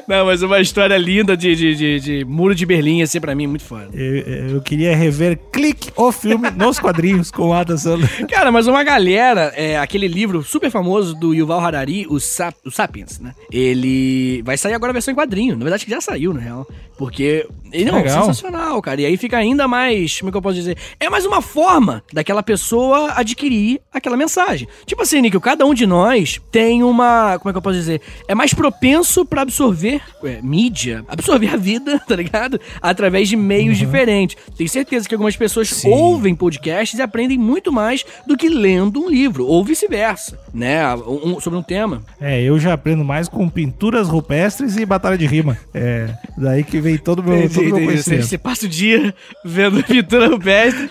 [0.08, 3.48] Não, mas uma história linda de, de, de, de Muro de Berlim, assim, pra mim,
[3.48, 3.90] muito foda.
[3.94, 8.28] Eu, eu, queria rever Clique, o filme, nos quadrinhos com o Adam Sandler.
[8.28, 12.72] Cara, mas uma galera, é, aquele livro super famoso do Yuval Harari, o, Sap, o
[12.72, 13.34] Sapiens, né?
[13.52, 15.56] Ele vai sair agora a versão em quadrinho.
[15.56, 16.68] Na verdade, que já saiu, na real.
[16.98, 19.02] Porque ele é sensacional, cara.
[19.02, 20.78] E aí fica ainda mais, como é que eu posso dizer?
[21.00, 24.68] É mais uma forma daquela pessoa adquirir aquela mensagem.
[24.86, 28.02] Tipo assim, Nick, cada um de nós tem uma, como é que eu posso dizer?
[28.28, 32.60] É mais propenso para absorver é, mídia, absorver a vida, tá ligado?
[32.82, 33.86] Através de meios uhum.
[33.86, 34.38] diferentes.
[34.56, 35.90] Tenho certeza que algumas pessoas Sim.
[35.90, 40.94] ouvem podcasts e aprendem muito mais do que lendo um livro, ou vice-versa, né?
[40.96, 42.02] Um, sobre um tema.
[42.20, 45.58] É, eu já aprendo mais com pinturas rupestres e batalha de rima.
[45.74, 48.26] É, daí que vem todo o meu, todo meu conhecimento.
[48.26, 50.90] Você passa o dia vendo pintura rupestre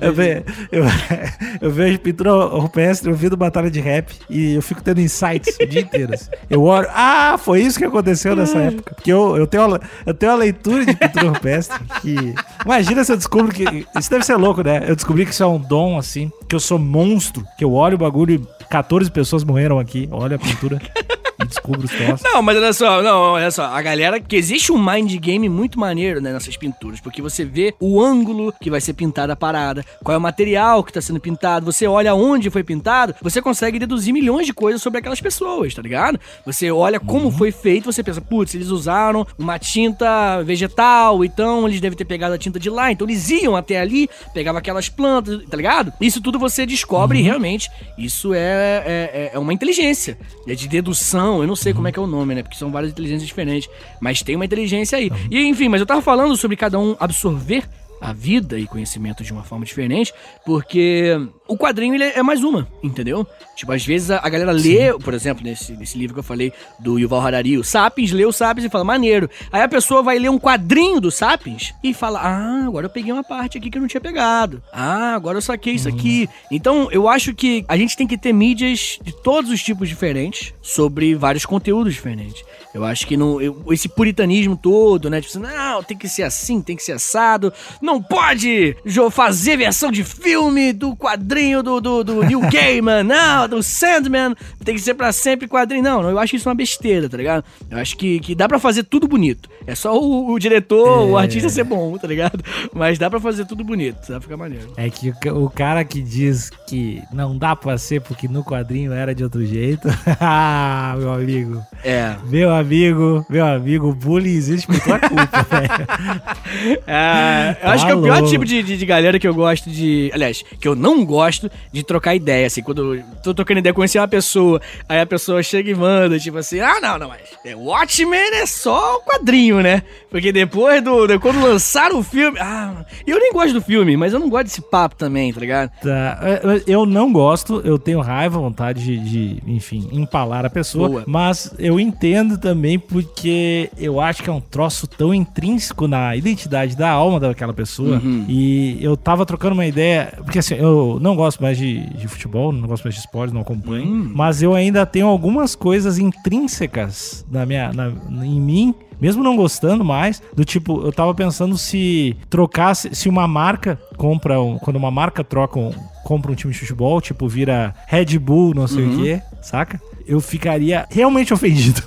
[0.00, 0.84] eu, ve, eu,
[1.60, 5.80] eu, vejo pintura rupestre, ouvindo batalha de rap e eu fico tendo insights o dia
[5.80, 6.14] inteiro.
[6.14, 6.30] Assim.
[6.48, 8.94] Eu olho, ah, foi isso que aconteceu nessa época.
[8.94, 12.34] Porque eu, eu, tenho, uma, eu tenho uma leitura de pintura rupestre que.
[12.64, 13.86] Imagina se eu descubro que.
[13.98, 14.84] Isso deve ser louco, né?
[14.86, 17.96] Eu descobri que isso é um dom, assim, que eu sou monstro, que eu olho
[17.96, 20.08] o bagulho e 14 pessoas morreram aqui.
[20.10, 20.80] Olha a pintura.
[21.46, 22.22] descubro os troços.
[22.22, 25.76] Não, mas olha só, não, olha só, a galera que existe um mind game muito
[25.78, 29.84] maneiro, né, nessas pinturas, porque você vê o ângulo que vai ser pintada a parada,
[30.04, 33.80] qual é o material que tá sendo pintado, você olha onde foi pintado, você consegue
[33.80, 36.18] deduzir milhões de coisas sobre aquelas pessoas, tá ligado?
[36.46, 37.32] Você olha como Uhum.
[37.32, 42.34] foi feito, você pensa, putz, eles usaram uma tinta vegetal, então eles devem ter pegado
[42.34, 45.92] a tinta de lá, então eles iam até ali, pegavam aquelas plantas, tá ligado?
[46.00, 47.24] Isso tudo você descobre Uhum.
[47.24, 51.88] e realmente isso é, é, é uma inteligência, é de dedução, eu não sei como
[51.88, 52.42] é que é o nome, né?
[52.42, 53.68] Porque são várias inteligências diferentes,
[54.00, 55.10] mas tem uma inteligência aí.
[55.30, 57.64] E enfim, mas eu tava falando sobre cada um absorver
[58.02, 60.12] a vida e conhecimento de uma forma diferente,
[60.44, 61.16] porque
[61.52, 63.26] o quadrinho ele é mais uma, entendeu?
[63.54, 66.52] Tipo, às vezes a, a galera lê, por exemplo, nesse, nesse livro que eu falei
[66.78, 69.28] do Yuval Harari, o Sapiens, lê o Sapiens e fala, maneiro.
[69.52, 73.12] Aí a pessoa vai ler um quadrinho do Sapiens e fala, ah, agora eu peguei
[73.12, 74.62] uma parte aqui que eu não tinha pegado.
[74.72, 76.28] Ah, agora eu saquei isso aqui.
[76.50, 80.54] Então, eu acho que a gente tem que ter mídias de todos os tipos diferentes
[80.62, 82.42] sobre vários conteúdos diferentes.
[82.74, 85.20] Eu acho que não, eu- esse puritanismo todo, né?
[85.20, 87.52] Tipo, assim, não, tem que ser assim, tem que ser assado.
[87.82, 88.74] Não pode
[89.10, 94.34] fazer versão de filme do quadrinho do, do, do Neil Gaiman, não, do Sandman.
[94.64, 95.82] Tem que ser pra sempre quadrinho.
[95.82, 97.44] Não, eu acho isso uma besteira, tá ligado?
[97.70, 99.50] Eu acho que, que dá pra fazer tudo bonito.
[99.66, 102.42] É só o, o diretor, o artista ser bom, tá ligado?
[102.72, 104.72] Mas dá pra fazer tudo bonito, dá pra ficar maneiro.
[104.76, 108.92] É que o o cara que diz que não dá pra ser porque no quadrinho
[108.92, 109.88] era de outro jeito.
[110.20, 111.62] ah, meu amigo.
[111.84, 112.14] É.
[112.28, 116.82] Meu amigo, meu amigo, o bullying existe por tua culpa, velho.
[116.86, 119.34] É, eu Tá acho que é o pior tipo de, de, de galera que eu
[119.34, 120.10] gosto de.
[120.14, 121.31] Aliás, que eu não gosto
[121.72, 122.46] de trocar ideia.
[122.46, 126.18] Assim, quando eu tô trocando ideia, conhecer uma pessoa, aí a pessoa chega e manda,
[126.18, 129.82] tipo assim, ah, não, não, mas é, Watchmen é só o quadrinho, né?
[130.10, 131.06] Porque depois do.
[131.06, 132.38] de quando lançaram o filme.
[132.40, 135.70] Ah, eu nem gosto do filme, mas eu não gosto desse papo também, tá ligado?
[135.82, 140.88] Tá, eu- Eu não gosto, eu tenho raiva, vontade de, de, enfim, empalar a pessoa,
[140.88, 141.04] Boa.
[141.06, 146.76] mas eu entendo também porque eu acho que é um troço tão intrínseco na identidade
[146.76, 147.96] da alma daquela pessoa.
[148.02, 148.24] Uhum.
[148.28, 152.52] E eu tava trocando uma ideia, porque assim, eu não gosto mais de, de futebol,
[152.52, 154.12] não gosto mais de esporte, não acompanho, Hum.
[154.14, 157.92] mas eu ainda tenho algumas coisas intrínsecas na minha, na-
[158.24, 163.26] em mim mesmo não gostando mais, do tipo, eu tava pensando se trocasse, se uma
[163.26, 165.72] marca compra, um, quando uma marca troca um,
[166.04, 169.80] compra um time de futebol, tipo, vira Red Bull, não sei o quê, saca?
[170.06, 171.82] Eu ficaria realmente ofendido.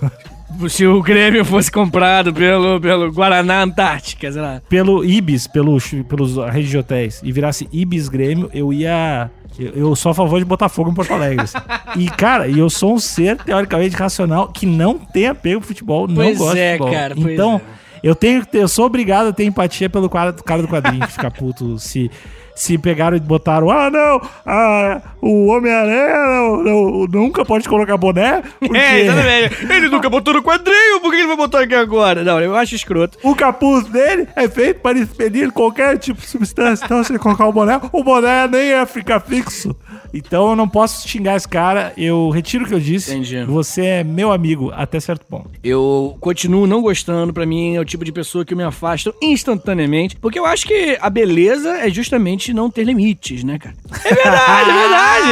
[0.70, 4.62] Se o Grêmio fosse comprado pelo, pelo Guaraná Antártica, sei lá.
[4.70, 5.78] pelo Ibis, pelo,
[6.08, 9.30] pelos redes de hotéis, e virasse Ibis Grêmio, eu ia.
[9.58, 11.42] Eu, eu sou a favor de botar fogo em Porto Alegre.
[11.42, 11.58] assim.
[11.98, 16.16] e, cara, eu sou um ser teoricamente racional que não tem apego ao futebol, não
[16.16, 16.94] Pois gosta é, de futebol.
[16.94, 17.62] cara, então, é.
[18.04, 21.32] eu tenho eu sou obrigado a ter empatia pelo cara, cara do quadrinho, que fica
[21.32, 22.12] puto se.
[22.56, 28.41] Se pegaram e botaram, ah, não, ah, o Homem-Aranha não- não- nunca pode colocar boné,
[28.60, 29.74] porque É, exatamente.
[29.74, 32.24] Ele nunca botou no quadrinho, por que ele vai botar aqui agora?
[32.24, 33.18] Não, eu acho escroto.
[33.24, 36.86] O capuz dele é feito para expelir qualquer tipo de substância.
[36.86, 39.76] Então, se ele colocar o boné, o boné nem ia ficar fixo.
[40.13, 41.91] Então, eu não posso xingar esse cara.
[41.98, 43.12] Eu retiro o que eu disse.
[43.12, 43.44] Entendi.
[43.44, 45.50] Você é meu amigo até certo ponto.
[45.62, 49.13] Eu continuo não gostando, pra mim é o tipo de pessoa que eu me afasto
[49.22, 53.76] instantaneamente, porque eu acho que a beleza é justamente não ter limites, né, cara?
[54.04, 55.32] É verdade, é verdade.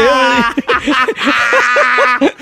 [2.20, 2.24] a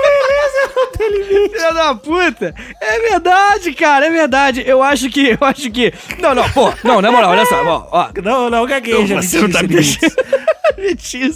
[0.00, 1.50] beleza não tem limite.
[1.50, 2.54] Filha da puta.
[2.80, 4.62] É verdade, cara, é verdade.
[4.66, 5.92] Eu acho que, eu acho que...
[6.20, 8.10] Não, não, pô, não, na moral, olha só, ó, ó.
[8.22, 9.20] Não, não, gagueja.
[9.22, 10.14] Você não tá me deixando.
[10.76, 11.30] Vitinho,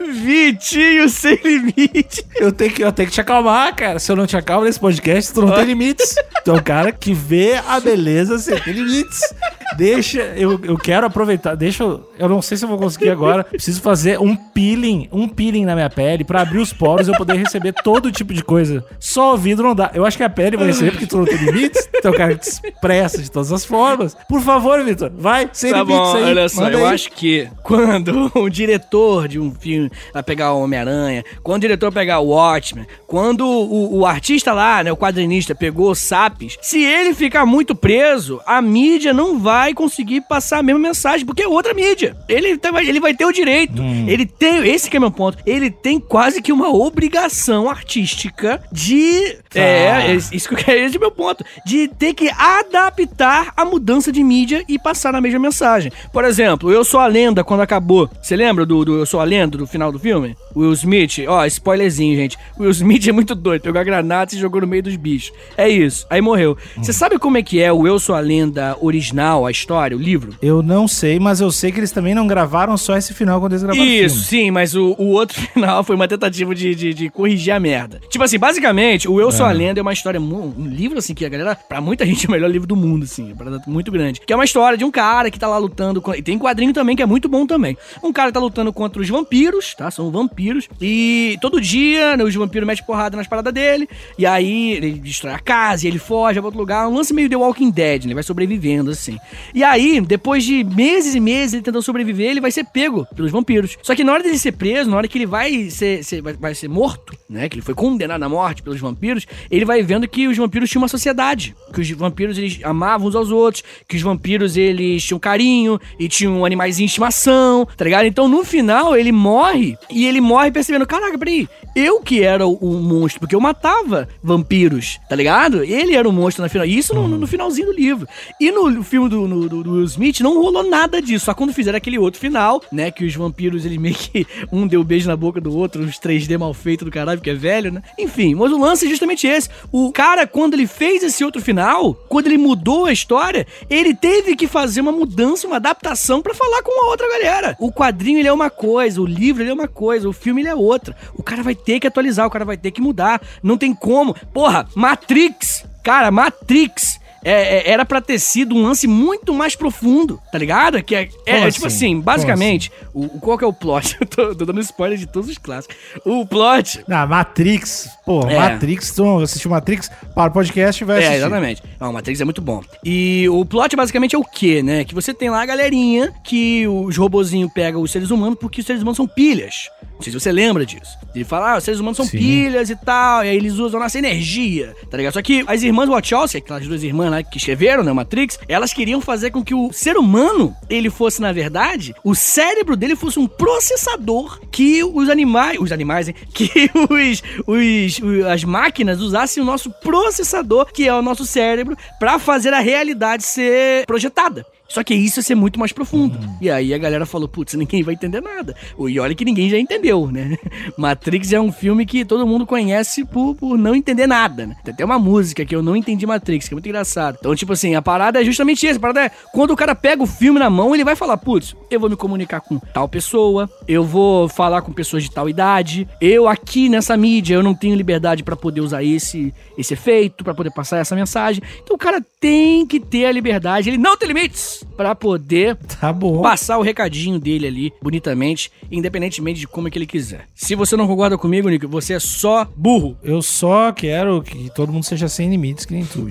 [0.00, 2.24] Vitinho sem limite.
[2.34, 3.98] Eu tenho, que, eu tenho que te acalmar, cara.
[3.98, 6.14] Se eu não te acalmo nesse podcast, tu não tem limites.
[6.44, 9.20] Tu é um cara que vê a beleza sem ter limites.
[9.76, 11.54] Deixa, eu, eu quero aproveitar.
[11.54, 12.08] Deixa eu.
[12.18, 13.44] Eu não sei se eu vou conseguir agora.
[13.44, 17.16] Preciso fazer um peeling, um peeling na minha pele pra abrir os poros e eu
[17.16, 18.84] poder receber todo tipo de coisa.
[19.00, 19.90] Só ouvido não dá.
[19.94, 21.88] Eu acho que a pele vai receber porque tu não tem limites.
[22.04, 24.16] Um cara te expressa de todas as formas.
[24.28, 26.24] Por favor, Vitor, vai, sem Tá limites bom, aí.
[26.24, 26.94] olha só, Manda eu aí.
[26.94, 31.92] acho que quando o diretor de um filme vai pegar o Homem-Aranha, quando o diretor
[31.92, 36.82] pegar o Watchmen, quando o, o artista lá, né, o quadrinista, pegou o Sapiens, se
[36.82, 41.48] ele ficar muito preso, a mídia não vai conseguir passar a mesma mensagem, porque é
[41.48, 42.16] outra mídia.
[42.28, 43.82] Ele, tá- ele vai ter o direito.
[44.08, 49.36] Ele tem, esse que é meu ponto, ele tem quase que uma obrigação artística de
[49.54, 51.44] É, é isso que quero esse é o meu ponto.
[51.64, 55.92] De ter que adaptar a mudança de mídia e passar a mesma mensagem.
[56.12, 58.10] Por exemplo, Eu Sou a Lenda, quando acabou.
[58.20, 60.36] Você lembra do, do Eu Sou a Lenda, do final do filme?
[60.54, 62.38] Will Smith, ó, spoilerzinho, gente.
[62.58, 63.62] Will Smith é muito doido.
[63.62, 65.32] Pegou a granada e jogou no meio dos bichos.
[65.56, 66.06] É isso.
[66.10, 66.56] Aí morreu.
[66.76, 66.94] Você hum.
[66.94, 70.34] sabe como é que é o Eu Sou a Lenda original, a história, o livro?
[70.42, 73.52] Eu não sei, mas eu sei que eles também não gravaram só esse final quando
[73.52, 77.10] eles gravaram Isso, sim, mas o, o outro final foi uma tentativa de, de, de,
[77.10, 78.00] corrigir a merda.
[78.08, 79.52] Tipo assim, basicamente, o Eu Sou a.
[79.52, 82.32] Lenda é uma história, um livro assim que a galera, pra muita gente, é o
[82.32, 84.20] melhor livro do mundo, assim, é muito grande.
[84.20, 86.72] Que é uma história de um cara que tá lá lutando, com, e tem quadrinho
[86.72, 87.76] também que é muito bom também.
[88.02, 89.90] Um cara tá lutando contra os vampiros, tá?
[89.90, 94.72] São vampiros, e todo dia né, os vampiros metem porrada nas paradas dele, e aí
[94.72, 97.36] ele destrói a casa, e ele foge, vai pra outro lugar, um lance meio The
[97.36, 98.12] Walking Dead, né?
[98.12, 99.18] Ele vai sobrevivendo, assim.
[99.54, 103.30] E aí, depois de meses e meses ele tentando sobreviver, ele vai ser pego pelos
[103.30, 103.76] vampiros.
[103.82, 106.54] Só que na hora dele ser preso, na hora que ele vai ser, ser vai,
[106.54, 107.48] ser morto, né?
[107.48, 110.82] Que ele foi condenado à morte pelos vampiros, ele vai vendo que os vampiros tinham
[110.82, 111.54] uma sociedade.
[111.72, 116.08] Que os vampiros eles amavam uns aos outros, que os vampiros eles tinham carinho e
[116.08, 118.06] tinham animais em estimação, tá ligado?
[118.06, 122.54] Então no final ele morre e ele morre percebendo: caraca, peraí, eu que era o,
[122.54, 125.64] o monstro, porque eu matava vampiros, tá ligado?
[125.64, 126.66] Ele era o monstro na final.
[126.66, 128.06] Isso no, no finalzinho do livro.
[128.40, 131.26] E no filme do, no, do, Will Smith não rolou nada disso.
[131.26, 132.90] Só quando fizeram aquele outro final, né?
[132.90, 134.26] Que os vampiros, eles meio que.
[134.52, 137.34] Um deu beijo na boca do outro, uns 3D mal feito do caralho, porque é
[137.34, 137.82] velho, né?
[137.98, 139.48] Enfim, mas o lance é justamente esse.
[139.70, 144.36] O cara, quando ele fez esse outro final, quando ele mudou a história, ele teve
[144.36, 147.56] que fazer uma mudança, uma adaptação para falar com a outra galera.
[147.58, 150.48] O quadrinho ele é uma coisa, o livro ele é uma coisa, o filme ele
[150.48, 150.96] é outra.
[151.14, 153.20] O cara vai ter que atualizar, o cara vai ter que mudar.
[153.42, 154.14] Não tem como.
[154.32, 155.64] Porra, Matrix.
[155.82, 160.82] Cara, Matrix é, é, era pra ter sido um lance muito mais profundo, tá ligado?
[160.82, 162.90] Que é, é, é tipo assim, basicamente, assim?
[162.92, 163.96] O, qual que é o plot?
[164.00, 165.76] Eu tô, tô, dando spoiler de todos os clássicos.
[166.04, 166.84] O plot.
[166.88, 168.36] Na Matrix, pô, é.
[168.36, 169.90] Matrix, tu assistiu Matrix?
[170.14, 171.14] Para o podcast e vai é, assistir.
[171.14, 171.62] É, exatamente.
[171.80, 172.62] Não, Matrix é muito bom.
[172.84, 174.84] E o plot basicamente é o quê, né?
[174.84, 178.66] Que você tem lá a galerinha que os robozinhos pegam os seres humanos porque os
[178.66, 179.68] seres humanos são pilhas.
[180.02, 180.98] Não sei se você lembra disso.
[181.14, 182.18] Ele fala, ah, os seres humanos são Sim.
[182.18, 185.12] pilhas e tal, e aí eles usam nossa energia, tá ligado?
[185.12, 189.00] Só que as irmãs Wachowski, aquelas duas irmãs lá que escreveram, né, Matrix, elas queriam
[189.00, 193.26] fazer com que o ser humano, ele fosse, na verdade, o cérebro dele fosse um
[193.26, 196.14] processador que os animais, os animais, hein?
[196.32, 201.76] Que os, os, os as máquinas usassem o nosso processador, que é o nosso cérebro,
[201.98, 204.46] para fazer a realidade ser projetada.
[204.72, 206.16] Só que isso ia ser muito mais profundo.
[206.16, 206.36] Uhum.
[206.40, 208.56] E aí a galera falou, putz, ninguém vai entender nada.
[208.88, 210.38] E olha que ninguém já entendeu, né?
[210.78, 214.56] Matrix é um filme que todo mundo conhece por, por não entender nada, né?
[214.64, 217.18] Tem até uma música que eu não entendi Matrix, que é muito engraçado.
[217.20, 218.78] Então, tipo assim, a parada é justamente essa.
[218.78, 221.54] A parada é, quando o cara pega o filme na mão, ele vai falar, putz,
[221.70, 225.86] eu vou me comunicar com tal pessoa, eu vou falar com pessoas de tal idade,
[226.00, 230.32] eu aqui nessa mídia, eu não tenho liberdade para poder usar esse, esse efeito, para
[230.32, 231.42] poder passar essa mensagem.
[231.62, 235.94] Então o cara tem que ter a liberdade, ele não tem limites para poder tá
[236.22, 240.26] passar o recadinho dele ali bonitamente, independentemente de como é que ele quiser.
[240.34, 242.96] Se você não concorda comigo, Nico, você é só burro.
[243.02, 246.10] Eu só quero que todo mundo seja sem limites, que nem tu,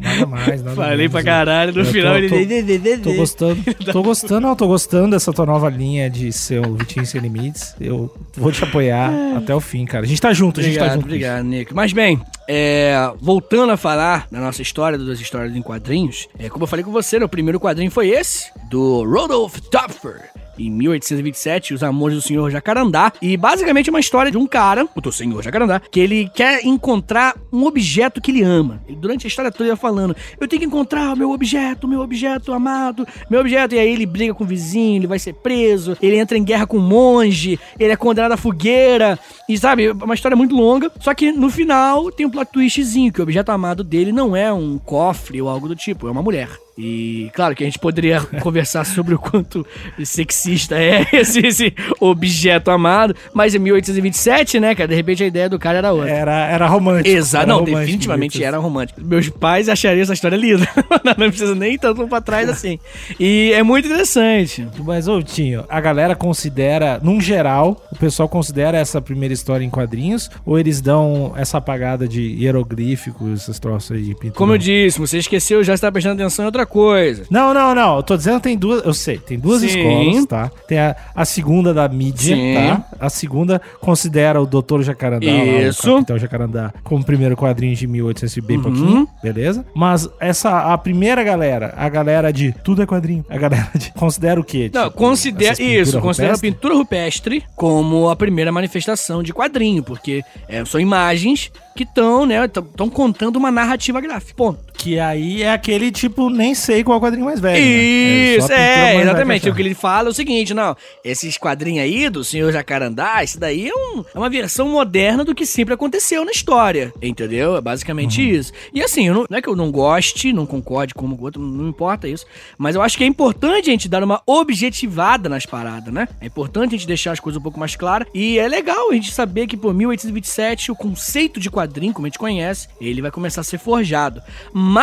[0.00, 1.12] Nada mais, nada Falei menos.
[1.12, 2.98] pra caralho, no eu final tô, ele...
[2.98, 6.74] Tô, tô gostando, tô gostando, não, tô gostando dessa tua nova linha de ser o
[6.74, 7.74] Vitinho Sem Limites.
[7.80, 10.04] Eu vou te apoiar até o fim, cara.
[10.04, 11.04] A gente tá junto, obrigado, a gente tá junto.
[11.06, 11.74] Obrigado, Nico.
[11.74, 16.64] Mas bem, é, voltando a falar da nossa história, das histórias em quadrinhos, é, como
[16.64, 21.74] eu falei com você, né, o primeiro quadrinho foi esse, do Rodolph Topfer em 1827,
[21.74, 23.12] Os Amores do Senhor Jacarandá.
[23.20, 27.36] E basicamente é uma história de um cara, o Senhor Jacarandá, que ele quer encontrar
[27.52, 28.82] um objeto que ele ama.
[28.88, 32.00] Ele, durante a história toda ele falando: Eu tenho que encontrar o meu objeto, meu
[32.00, 33.74] objeto amado, meu objeto.
[33.74, 36.66] E aí ele briga com o vizinho, ele vai ser preso, ele entra em guerra
[36.66, 39.18] com um monge, ele é condenado à fogueira.
[39.48, 40.90] E sabe, é uma história muito longa.
[41.00, 44.52] Só que no final tem um plot twistzinho: que o objeto amado dele não é
[44.52, 46.65] um cofre ou algo do tipo, é uma mulher.
[46.78, 49.66] E claro que a gente poderia conversar sobre o quanto
[50.04, 54.88] sexista é esse, esse, objeto amado, mas em 1827, né, cara?
[54.88, 56.10] De repente a ideia do cara era outra.
[56.10, 57.16] Era, era romântico.
[57.16, 59.00] Exato, não, romântico, definitivamente era romântico.
[59.00, 60.68] Meus pais achariam essa história linda.
[61.16, 62.78] não precisa nem tanto pra trás assim.
[63.18, 64.66] E é muito interessante.
[64.78, 69.70] Mas, ô, Tinho, a galera considera, num geral, o pessoal considera essa primeira história em
[69.70, 74.34] quadrinhos ou eles dão essa apagada de hieroglíficos, essas troças aí de pintura?
[74.34, 77.24] Como eu disse, você esqueceu, já está prestando atenção em outra coisa.
[77.30, 77.96] Não, não, não.
[77.96, 78.84] Eu tô dizendo que tem duas.
[78.84, 79.66] Eu sei, tem duas Sim.
[79.68, 80.50] escolas, tá?
[80.68, 82.54] Tem a, a segunda da mídia, Sim.
[82.54, 82.84] tá?
[83.00, 85.90] A segunda considera o Doutor Jacarandá, lá, Isso.
[85.90, 88.62] o Capitão Jacarandá, como primeiro quadrinho de 1800 e bem Uhum.
[88.62, 89.64] pouquinho, beleza?
[89.74, 93.92] Mas essa, a primeira galera, a galera de tudo é quadrinho, a galera de.
[93.92, 94.70] Considera o quê?
[94.72, 100.22] Não, Tipo, considera isso, considera a pintura rupestre como a primeira manifestação de quadrinho, porque
[100.48, 104.34] é, são imagens que estão, né, estão contando uma narrativa gráfica.
[104.34, 104.58] Ponto.
[104.86, 107.60] Que aí é aquele tipo, nem sei qual quadrinho mais velho.
[107.60, 107.68] né?
[107.68, 109.48] Isso, pintura é, velha exatamente.
[109.50, 113.36] O que ele fala é o seguinte, não, esses quadrinhos aí do Senhor Jacarandá, isso
[113.40, 117.56] daí é, um- é uma versão moderna do que sempre aconteceu na história, entendeu?
[117.56, 118.28] É basicamente Uhum.
[118.28, 118.52] isso.
[118.72, 121.42] E assim, eu não, não é que eu não goste, não concorde com o outro,
[121.42, 122.24] não importa isso,
[122.56, 126.06] mas eu acho que é importante a gente dar uma objetivada nas paradas, né?
[126.20, 128.94] É importante a gente deixar as coisas um pouco mais claras e é legal a
[128.94, 133.10] gente saber que por 1827 o conceito de quadrinho, como a gente conhece, ele vai
[133.10, 134.22] começar a ser forjado.
[134.52, 134.75] Mas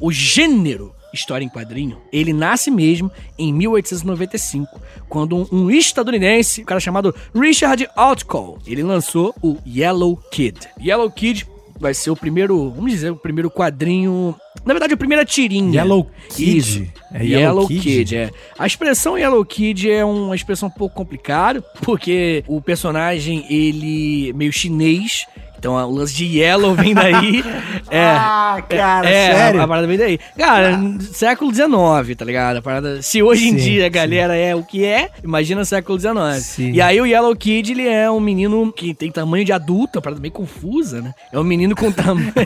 [0.00, 6.64] o gênero história em quadrinho, ele nasce mesmo em 1895, quando um, um estadunidense, um
[6.64, 10.58] cara chamado Richard Outcall, ele lançou o Yellow Kid.
[10.80, 11.46] Yellow Kid
[11.78, 14.34] vai ser o primeiro, vamos dizer, o primeiro quadrinho,
[14.64, 15.80] na verdade, a primeira tirinha.
[15.80, 16.56] Yellow Kid?
[16.56, 16.86] Isso.
[17.12, 17.80] É Yellow, Yellow Kid?
[17.80, 18.16] Kid?
[18.16, 18.30] é.
[18.58, 24.32] A expressão Yellow Kid é uma expressão um pouco complicada, porque o personagem, ele é
[24.32, 25.26] meio chinês,
[25.64, 27.42] então o lance de Yellow vem daí.
[27.90, 28.04] é.
[28.04, 29.60] Ah, cara, é, sério?
[29.62, 30.18] A, a parada vem daí.
[30.36, 32.58] Cara, século XIX, tá ligado?
[32.58, 33.90] A parada, se hoje em Sim, dia a sim.
[33.90, 36.44] galera é o que é, imagina século XIX.
[36.44, 36.72] Sim.
[36.72, 40.02] E aí o Yellow Kid, ele é um menino que tem tamanho de adulto, uma
[40.02, 41.14] parada meio confusa, né?
[41.32, 42.30] É um menino com tamanho...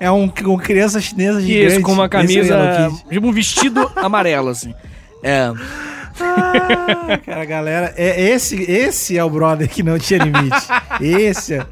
[0.00, 1.74] É um, uma criança chinesa gigante.
[1.74, 3.04] Isso, com uma é camisa, Yellow Kid.
[3.10, 4.74] tipo um vestido amarelo, assim.
[5.22, 5.52] É.
[6.20, 10.66] Ah, cara, galera, é, esse, esse é o brother que não tinha limite.
[11.00, 11.66] Esse é.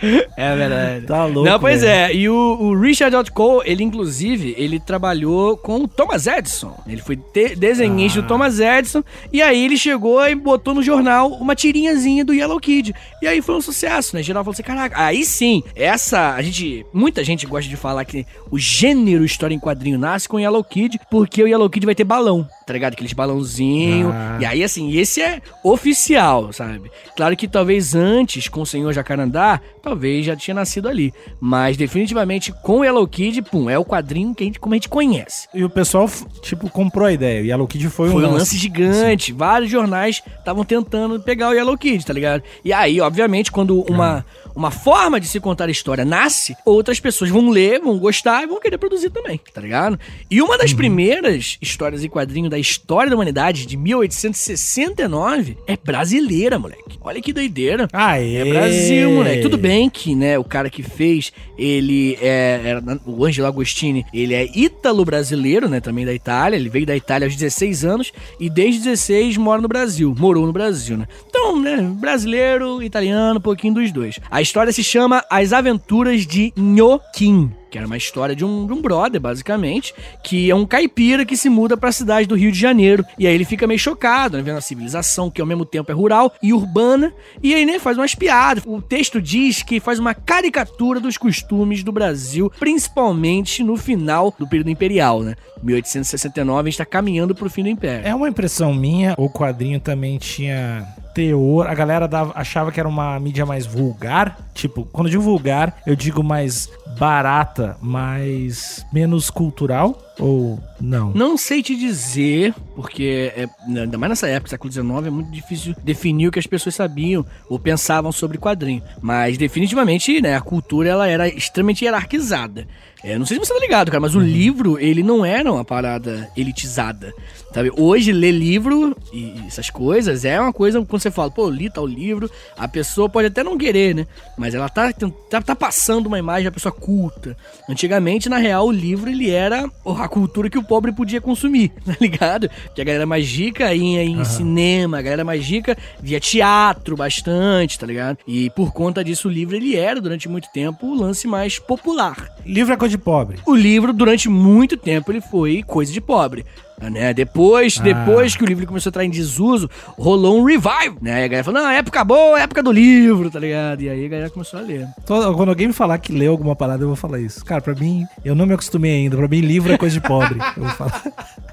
[0.36, 1.06] É verdade.
[1.06, 2.12] Tá louco, Não, pois é.
[2.12, 6.76] E o, o Richard Outcall, ele inclusive, ele trabalhou com o Thomas Edison.
[6.86, 7.18] Ele foi
[7.56, 8.22] desenhista Ah.
[8.22, 9.02] do Thomas Edison.
[9.32, 12.94] E aí ele chegou e botou no jornal uma tirinhazinha do Yellow Kid.
[13.22, 14.22] E aí foi um sucesso, né?
[14.22, 16.34] Geral falou assim, caraca, aí sim, essa...
[16.34, 16.84] A gente...
[16.92, 20.64] Muita gente gosta de falar que o gênero história em quadrinho nasce com o Yellow
[20.64, 22.94] Kid, porque o Yellow Kid vai ter balão, tá ligado?
[22.94, 24.10] Aqueles balãozinho.
[24.12, 24.38] Ah.
[24.40, 26.90] E aí, assim, esse é oficial, sabe?
[27.16, 31.12] Claro que talvez antes, com o Senhor Jacarandá, talvez já tinha nascido ali.
[31.40, 34.76] Mas definitivamente com o Yellow Kid, pum, é o quadrinho que a gente, como a
[34.76, 35.48] gente conhece.
[35.54, 36.10] E o pessoal,
[36.42, 37.42] tipo, comprou a ideia.
[37.42, 39.32] O Yellow Kid foi, Foi um um lance gigante.
[39.32, 42.42] Vários jornais estavam tentando pegar o Yellow Kid, tá ligado?
[42.64, 44.24] E aí, obviamente, quando uma,
[44.54, 48.46] uma forma de se contar a história nasce, outras pessoas vão ler, vão gostar e
[48.46, 49.98] vão querer produzir também, tá ligado?
[50.30, 56.58] E uma das primeiras histórias em quadrinho da história da humanidade, de 1869, é brasileira,
[56.58, 56.98] moleque.
[57.00, 57.88] Olha que doideira.
[57.92, 58.36] Aê.
[58.36, 59.42] É Brasil, moleque.
[59.42, 64.34] Tudo bem que, né, o cara que fez, ele é, era, o Angelo Agostini, ele
[64.34, 66.56] é ítalo-brasileiro, né, também da Itália.
[66.56, 70.52] Ele veio da Itália aos 16 anos e desde 16 mora no Brasil, morou no
[70.52, 71.08] Brasil, né.
[71.28, 74.20] Então, né, brasileiro, italiano, um pouquinho dos dois.
[74.30, 77.50] A história se chama As Aventuras de Nhoquim.
[77.74, 81.36] Que era uma história de um, de um brother, basicamente, que é um caipira que
[81.36, 83.04] se muda pra cidade do Rio de Janeiro.
[83.18, 84.44] E aí ele fica meio chocado, né?
[84.44, 87.12] Vendo a civilização, que ao mesmo tempo é rural e urbana.
[87.42, 88.62] E aí, né, faz umas piadas.
[88.64, 94.46] O texto diz que faz uma caricatura dos costumes do Brasil, principalmente no final do
[94.46, 95.34] período imperial, né?
[95.60, 98.06] 1869, a gente tá caminhando pro fim do Império.
[98.06, 101.66] É uma impressão minha, o quadrinho também tinha teor.
[101.66, 104.36] A galera dava- achava que era uma mídia mais vulgar.
[104.52, 106.68] Tipo, quando eu digo vulgar, eu digo mais
[106.98, 111.12] barata, mais menos cultural ou não?
[111.12, 115.74] Não sei te dizer, porque é, ainda mais nessa época, século XIX, é muito difícil
[115.82, 118.82] definir o que as pessoas sabiam ou pensavam sobre quadrinho.
[119.00, 122.66] Mas definitivamente, né, a cultura ela era extremamente hierarquizada.
[123.02, 125.64] É, não sei se você tá ligado, cara, mas o livro, ele não era uma
[125.64, 127.12] parada elitizada.
[127.54, 127.70] Sabe?
[127.76, 131.86] Hoje, ler livro e essas coisas é uma coisa, quando você fala, pô, li tal
[131.86, 132.28] livro,
[132.58, 134.08] a pessoa pode até não querer, né?
[134.36, 137.36] Mas ela tá, tá, tá passando uma imagem da pessoa culta.
[137.68, 141.94] Antigamente, na real, o livro, ele era a cultura que o pobre podia consumir, tá
[142.00, 142.50] ligado?
[142.74, 147.78] Que a galera mais rica ia em cinema, a galera mais rica via teatro bastante,
[147.78, 148.18] tá ligado?
[148.26, 152.34] E por conta disso, o livro, ele era, durante muito tempo, o lance mais popular.
[152.44, 153.38] Livro é coisa de pobre.
[153.46, 156.44] O livro, durante muito tempo, ele foi coisa de pobre.
[156.80, 157.14] Né?
[157.14, 157.82] Depois, Ah.
[157.82, 161.22] depois que o livro começou a entrar em desuso, rolou um revival, né?
[161.22, 163.80] E a galera falou, não, época boa, época do livro, tá ligado?
[163.82, 164.86] E aí a galera começou a ler.
[165.06, 167.44] Quando alguém me falar que leu alguma parada, eu vou falar isso.
[167.44, 169.16] Cara, pra mim, eu não me acostumei ainda.
[169.16, 170.38] Pra mim, livro é coisa de pobre.
[170.56, 171.02] Eu vou falar.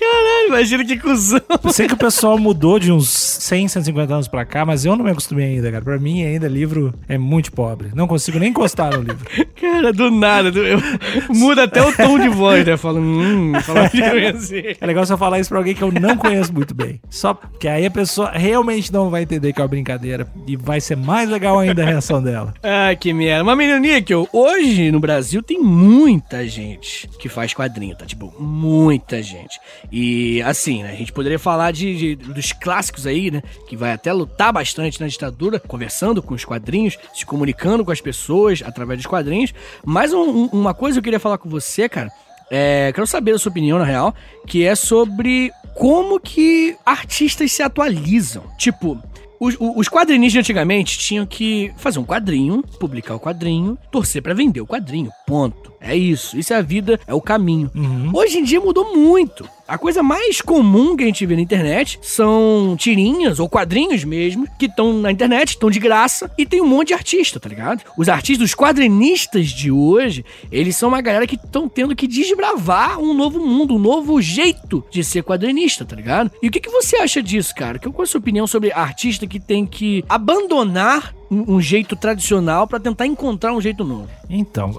[0.00, 1.40] Caralho, imagina que cuzão.
[1.62, 4.96] Eu sei que o pessoal mudou de uns 100, 150 anos pra cá, mas eu
[4.96, 5.84] não me acostumei ainda, cara.
[5.84, 7.90] Pra mim, ainda, livro é muito pobre.
[7.94, 9.26] Não consigo nem encostar no livro.
[9.60, 10.80] Cara, do nada, do- eu-
[11.28, 12.78] muda até o tom de voz, né?
[12.78, 14.62] Fala, hum, fala de assim.
[14.80, 16.98] É legal se eu falar isso pra alguém que eu não conheço muito bem.
[17.10, 20.80] Só que aí a pessoa realmente não vai entender que é uma brincadeira e vai
[20.80, 22.54] ser mais legal ainda a reação dela.
[22.62, 23.44] Ah, que merda.
[23.44, 28.06] Mas, menino Níquel, hoje no Brasil tem muita gente que faz quadrinho, tá?
[28.06, 29.60] Tipo, muita gente.
[29.92, 30.92] E, assim, né?
[30.92, 33.42] A gente poderia falar de, de- dos clássicos aí, né?
[33.68, 38.00] Que vai até lutar bastante na ditadura, conversando com os quadrinhos, se comunicando com as
[38.00, 39.52] pessoas através dos quadrinhos.
[39.84, 42.10] Mas um- um- uma coisa que eu queria falar com você, cara,
[42.50, 44.14] é, quero saber a sua opinião, na real,
[44.46, 48.44] que é sobre como que artistas se atualizam.
[48.58, 48.96] Tipo,
[49.40, 54.60] os, os quadrinistas antigamente tinham que fazer um quadrinho, publicar o quadrinho, torcer pra vender
[54.60, 55.10] o quadrinho.
[55.26, 55.69] Ponto.
[55.80, 56.38] É isso.
[56.38, 57.70] Isso é a vida, é o caminho.
[58.12, 59.48] Hoje em dia mudou muito.
[59.66, 64.46] A coisa mais comum que a gente vê na internet são tirinhas ou quadrinhos mesmo,
[64.58, 67.84] que estão na internet, estão de graça, e tem um monte de artista, tá ligado?
[67.96, 72.98] Os artistas, os quadrinistas de hoje, eles são uma galera que estão tendo que desbravar
[72.98, 76.32] um novo mundo, um novo jeito de ser quadrinista, tá ligado?
[76.42, 77.78] E o que, que você acha disso, cara?
[77.78, 82.66] Qual é a sua opinião sobre artista que tem que abandonar um, um jeito tradicional
[82.66, 84.08] pra tentar encontrar um jeito novo?
[84.28, 84.78] Então,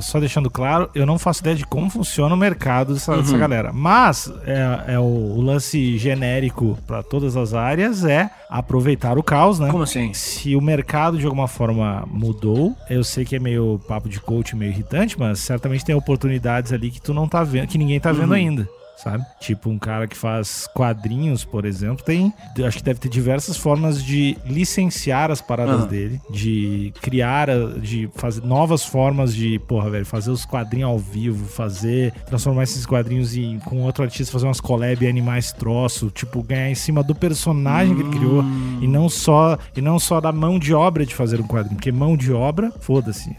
[0.00, 3.72] só deixando claro, eu não faço ideia de como funciona o mercado dessa, dessa galera.
[3.72, 9.58] Mas é, é o, o lance genérico pra todas as áreas é aproveitar o caos,
[9.58, 9.70] né?
[9.70, 10.12] Como assim?
[10.12, 14.54] Se o mercado de alguma forma mudou, eu sei que é meio papo de coach,
[14.54, 18.12] meio irritante, mas certamente tem oportunidades ali que tu não tá vendo, que ninguém tá
[18.12, 18.68] vendo ainda.
[19.02, 19.24] Sabe?
[19.40, 22.32] Tipo, um cara que faz quadrinhos, por exemplo, tem.
[22.64, 25.86] Acho que deve ter diversas formas de licenciar as paradas Aham.
[25.86, 27.48] dele, de criar,
[27.80, 32.12] de fazer novas formas de, porra, velho, fazer os quadrinhos ao vivo, fazer.
[32.26, 36.42] transformar esses quadrinhos em, com outro artista, fazer umas collab e animar esse troço, tipo,
[36.42, 38.44] ganhar em cima do personagem que ele criou
[38.80, 41.90] e não só e não só da mão de obra de fazer um quadrinho, porque
[41.90, 43.34] mão de obra, foda-se.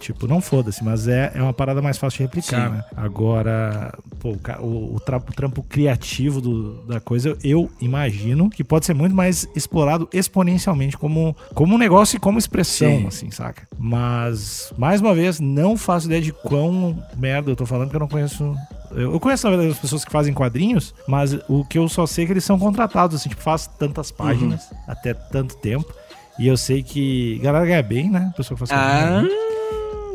[0.00, 2.74] Tipo, não foda-se, mas é, é uma parada mais fácil de replicar, Sim.
[2.76, 2.84] né?
[2.96, 8.62] Agora, pô, o, o, o tra- o trampo criativo do- da coisa, eu imagino que
[8.64, 13.06] pode ser muito mais explorado exponencialmente como, como um negócio e como expressão, Sim.
[13.06, 13.66] assim, saca?
[13.78, 18.00] Mas, mais uma vez, não faço ideia de quão merda eu tô falando, porque eu
[18.00, 18.54] não conheço.
[18.92, 22.24] Eu conheço, na verdade, as pessoas que fazem quadrinhos, mas o que eu só sei
[22.24, 25.92] é que eles são contratados, assim, tipo, faz tantas páginas, até tanto tempo.
[26.38, 27.38] E eu sei que.
[27.42, 28.28] Galera ganha bem, né?
[28.32, 29.57] A pessoa que faz Ah, quadrinho.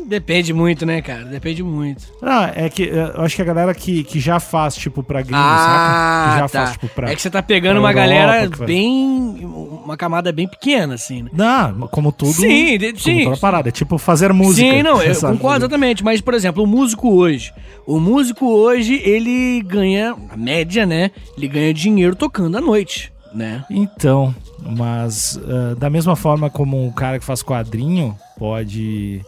[0.06, 1.24] Depende muito, né, cara?
[1.24, 2.04] Depende muito.
[2.22, 5.22] Não, é que eh, eu acho que a galera que, que já faz, tipo, pra
[5.22, 6.32] gringo, Ah, saca?
[6.32, 6.66] Que já tá.
[6.66, 7.10] faz, tipo, pra.
[7.10, 9.40] É que você tá pegando uma Europa, galera bem.
[9.84, 11.30] uma camada bem pequena, assim, né?
[11.32, 12.32] Não, como tudo.
[12.32, 13.24] Sim, de- como sim.
[13.24, 13.68] toda parada.
[13.68, 14.68] É tipo fazer música.
[14.68, 15.36] Sim, não, eu sabe?
[15.36, 16.02] concordo exatamente.
[16.04, 17.52] Mas, por exemplo, o músico hoje.
[17.86, 21.10] O músico hoje, ele ganha, a média, né?
[21.36, 23.64] Ele ganha dinheiro tocando à noite, né?
[23.70, 24.34] Então,
[24.76, 29.20] mas ah, da mesma forma como um cara que faz quadrinho pode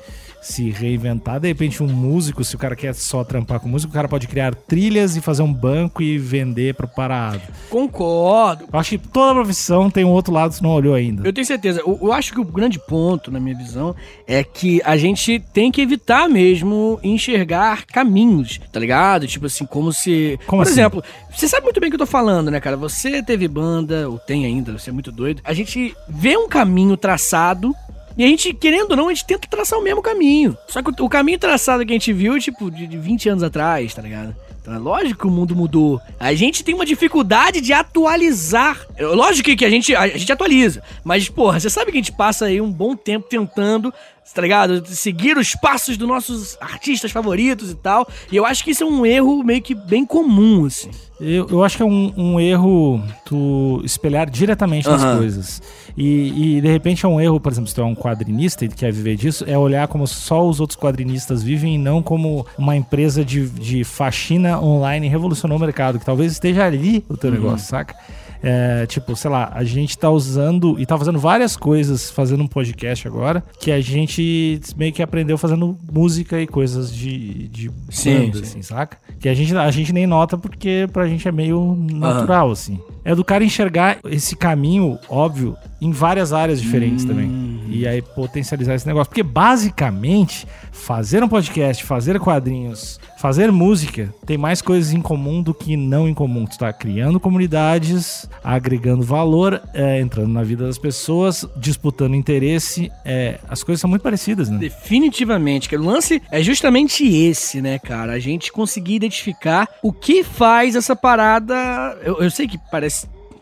[0.46, 3.94] se reinventar, de repente um músico, se o cara quer só trampar com música, o
[3.94, 7.40] cara pode criar trilhas e fazer um banco e vender pro parado.
[7.68, 8.64] Concordo.
[8.72, 11.26] Eu acho que toda profissão tem um outro lado que não olhou ainda.
[11.26, 11.80] Eu tenho certeza.
[11.80, 13.94] Eu, eu acho que o grande ponto, na minha visão,
[14.26, 19.26] é que a gente tem que evitar mesmo enxergar caminhos, tá ligado?
[19.26, 20.38] Tipo assim, como se.
[20.46, 20.80] Como Por assim?
[20.80, 22.76] exemplo, você sabe muito bem o que eu tô falando, né, cara?
[22.76, 25.42] Você teve banda, ou tem ainda, você é muito doido.
[25.44, 27.74] A gente vê um caminho traçado.
[28.16, 30.56] E a gente, querendo ou não, a gente tenta traçar o mesmo caminho.
[30.68, 33.92] Só que o, caminho traçado que a gente viu, tipo, de, de 20 anos atrás,
[33.94, 34.34] tá ligado?
[34.62, 36.00] Então é lógico que o mundo mudou.
[36.18, 38.84] A gente tem uma dificuldade de atualizar.
[38.96, 40.82] É Lógico que- a gente, a, gente atualiza.
[41.04, 43.94] Mas, porra, você sabe que a gente passa aí um bom tempo tentando,
[44.34, 44.84] tá ligado?
[44.86, 48.06] Seguir os passos dos nossos artistas favoritos e tal.
[48.30, 50.90] E eu acho que isso é um erro meio que bem comum, assim.
[51.18, 55.18] Eu, eu acho que é um, um erro tu espelhar diretamente nas Aham.
[55.18, 55.62] coisas.
[55.96, 58.68] E, e, de repente é um erro, por exemplo, se tu é um quadrinista e
[58.68, 62.76] quer viver disso, é olhar como só os outros quadrinistas vivem e não como uma
[62.76, 67.66] empresa de, de faxina online revolucionou o mercado, que talvez esteja ali o teu negócio,
[67.66, 67.96] saca?
[68.42, 72.46] É, tipo, sei lá, a gente tá usando e tá fazendo várias coisas, fazendo um
[72.46, 78.26] podcast agora, que a gente meio que aprendeu fazendo música e coisas de, de Sim,
[78.26, 78.42] banda, sim.
[78.42, 78.98] assim, saca?
[79.18, 82.80] Que a gente, a gente nem nota porque pra gente é meio natural, assim.
[83.06, 87.08] É do cara enxergar esse caminho, óbvio, em várias áreas diferentes Hum.
[87.08, 87.60] também.
[87.68, 89.08] E aí potencializar esse negócio.
[89.08, 95.52] Porque basicamente, fazer um podcast, fazer quadrinhos, fazer música, tem mais coisas em comum do
[95.52, 96.46] que não em comum.
[96.46, 102.90] Tu tá criando comunidades, agregando valor, é, entrando na vida das pessoas, disputando interesse.
[103.04, 104.58] é, as coisas são muito parecidas, né?
[104.58, 105.74] Definitivamente.
[105.76, 108.12] O lance é justamente esse, né, cara?
[108.12, 111.54] A gente conseguir identificar o que faz essa parada.
[112.02, 112.95] Eu, eu sei que parece.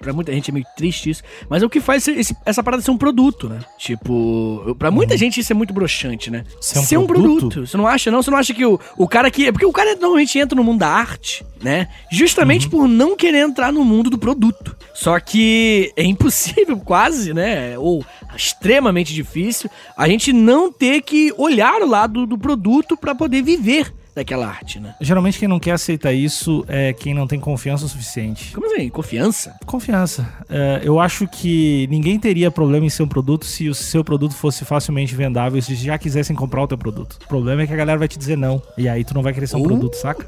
[0.04, 2.82] Pra muita gente é meio triste isso, mas é o que faz esse- essa parada
[2.82, 3.58] ser um produto, né?
[3.78, 6.44] Tipo, pra muita gente isso é muito broxante, né?
[6.60, 7.66] Ser um produto?
[7.66, 8.22] Você não acha, não?
[8.22, 9.46] Você não acha que o, o cara que.
[9.46, 11.88] É porque o cara normalmente entra no mundo da arte, né?
[12.12, 14.76] Justamente por não querer entrar no mundo do produto.
[14.94, 17.78] Só que é impossível, quase, né?
[17.78, 18.04] Ou
[18.36, 23.92] extremamente difícil, a gente não ter que olhar o lado do produto pra poder viver
[24.14, 24.94] daquela arte, né?
[25.00, 28.52] Geralmente quem não quer aceitar isso é quem não tem confiança o suficiente.
[28.52, 28.88] Como assim?
[28.88, 29.56] Confiança?
[29.66, 30.28] Confiança.
[30.48, 34.34] É, eu acho que ninguém teria problema em ser um produto se o seu produto
[34.34, 37.18] fosse facilmente vendável e se já quisessem comprar o teu produto.
[37.24, 38.62] O problema é que a galera vai te dizer não.
[38.78, 39.64] E aí tu não vai querer ser um Uh.
[39.64, 40.26] produto, saca?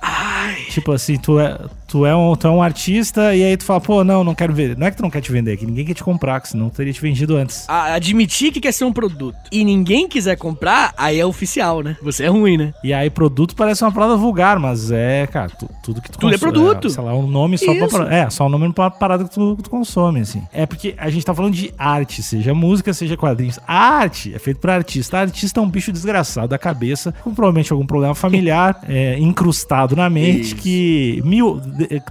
[0.00, 0.61] Ai.
[0.72, 3.80] Tipo assim, tu é, tu, é um, tu é um artista e aí tu fala,
[3.80, 4.76] pô, não, não quero vender.
[4.76, 6.48] Não é que tu não quer te vender, é que ninguém quer te comprar, que
[6.48, 7.68] senão tu teria te vendido antes.
[7.68, 11.96] a- admitir que quer ser um produto e ninguém quiser comprar, aí é oficial, né?
[12.02, 12.72] Você é ruim, né?
[12.82, 16.34] E aí produto parece uma palavra vulgar, mas é, cara, tu- tudo que tu Tudo
[16.34, 16.88] é produto.
[16.88, 17.88] sei lá, um nome só Isso.
[17.88, 20.42] pra, é, só um nome pra parada que tu, que tu consome, assim.
[20.52, 23.58] É porque a gente tá falando de arte, seja música, seja quadrinhos.
[23.66, 25.18] A arte é feito pra artista.
[25.18, 29.94] A artista é um bicho desgraçado da cabeça, com provavelmente algum problema familiar, é, incrustado
[29.96, 30.56] na mente, Isso.
[30.62, 31.60] Que mil,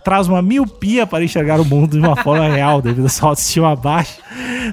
[0.04, 3.76] traz uma miopia para enxergar o mundo de uma forma real, devido à sua autoestima
[3.76, 4.20] baixa.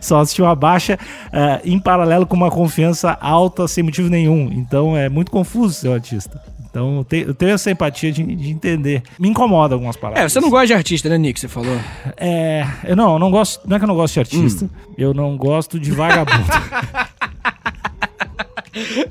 [0.02, 0.98] Sua autoestima baixa,
[1.32, 4.50] é, em paralelo com uma confiança alta sem motivo nenhum.
[4.52, 6.40] Então é muito confuso ser um artista.
[6.68, 9.02] Então eu tenho, eu tenho essa empatia de, de entender.
[9.18, 10.24] Me incomoda algumas palavras.
[10.24, 11.38] É, você não gosta de artista, né, Nick?
[11.38, 11.78] Você falou.
[12.16, 13.66] É, eu não, eu não gosto.
[13.66, 14.64] Não é que eu não gosto de artista.
[14.64, 14.68] Hum.
[14.98, 16.44] Eu não gosto de vagabundo.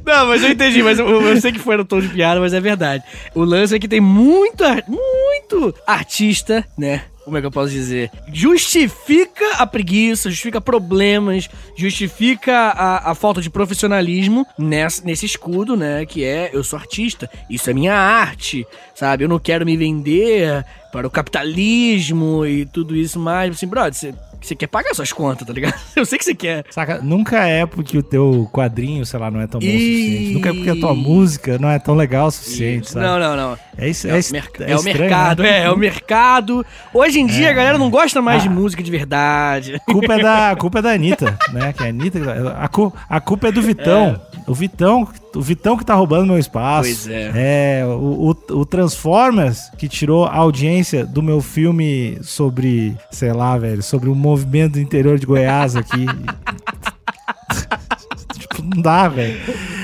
[0.05, 2.53] Não, mas eu entendi, mas eu, eu sei que foi no tom de piada, mas
[2.53, 3.03] é verdade.
[3.33, 7.03] O lance é que tem muito, muito artista, né?
[7.27, 8.09] Como é que eu posso dizer?
[8.31, 16.05] Justifica a preguiça, justifica problemas, justifica a, a falta de profissionalismo nesse escudo, né?
[16.05, 19.25] Que é eu sou artista, isso é minha arte, sabe?
[19.25, 23.51] Eu não quero me vender para o capitalismo e tudo isso mais.
[23.51, 25.73] Assim, brother, você, você quer pagar suas contas, tá ligado?
[25.95, 26.65] Eu sei que você quer.
[26.69, 26.99] Saca?
[27.01, 30.33] Nunca é porque o teu quadrinho, sei lá, não é tão bom o suficiente.
[30.33, 33.05] Nunca é porque a tua música não é tão legal o suficiente, sabe?
[33.05, 33.57] Não, não, não.
[33.77, 34.19] É isso, É, é,
[34.69, 35.49] é é o mercado, né?
[35.59, 36.65] é, é o mercado.
[36.93, 38.51] Hoje em dia a galera não gosta mais de Ah.
[38.51, 39.75] música de verdade.
[39.75, 41.73] A culpa é da, a culpa é da Anitta, né?
[41.73, 42.19] Que a Anitta.
[42.59, 44.19] A, cu- a culpa é do Vitão.
[44.47, 45.07] O Vitão.
[45.35, 46.83] O Vitão que tá roubando meu espaço.
[46.89, 47.31] Pois é.
[47.81, 53.57] É, o, o, o Transformers, que tirou a audiência do meu filme sobre, sei lá,
[53.57, 56.05] velho, sobre o movimento do interior de Goiás aqui.
[58.39, 59.37] tipo, não dá, velho.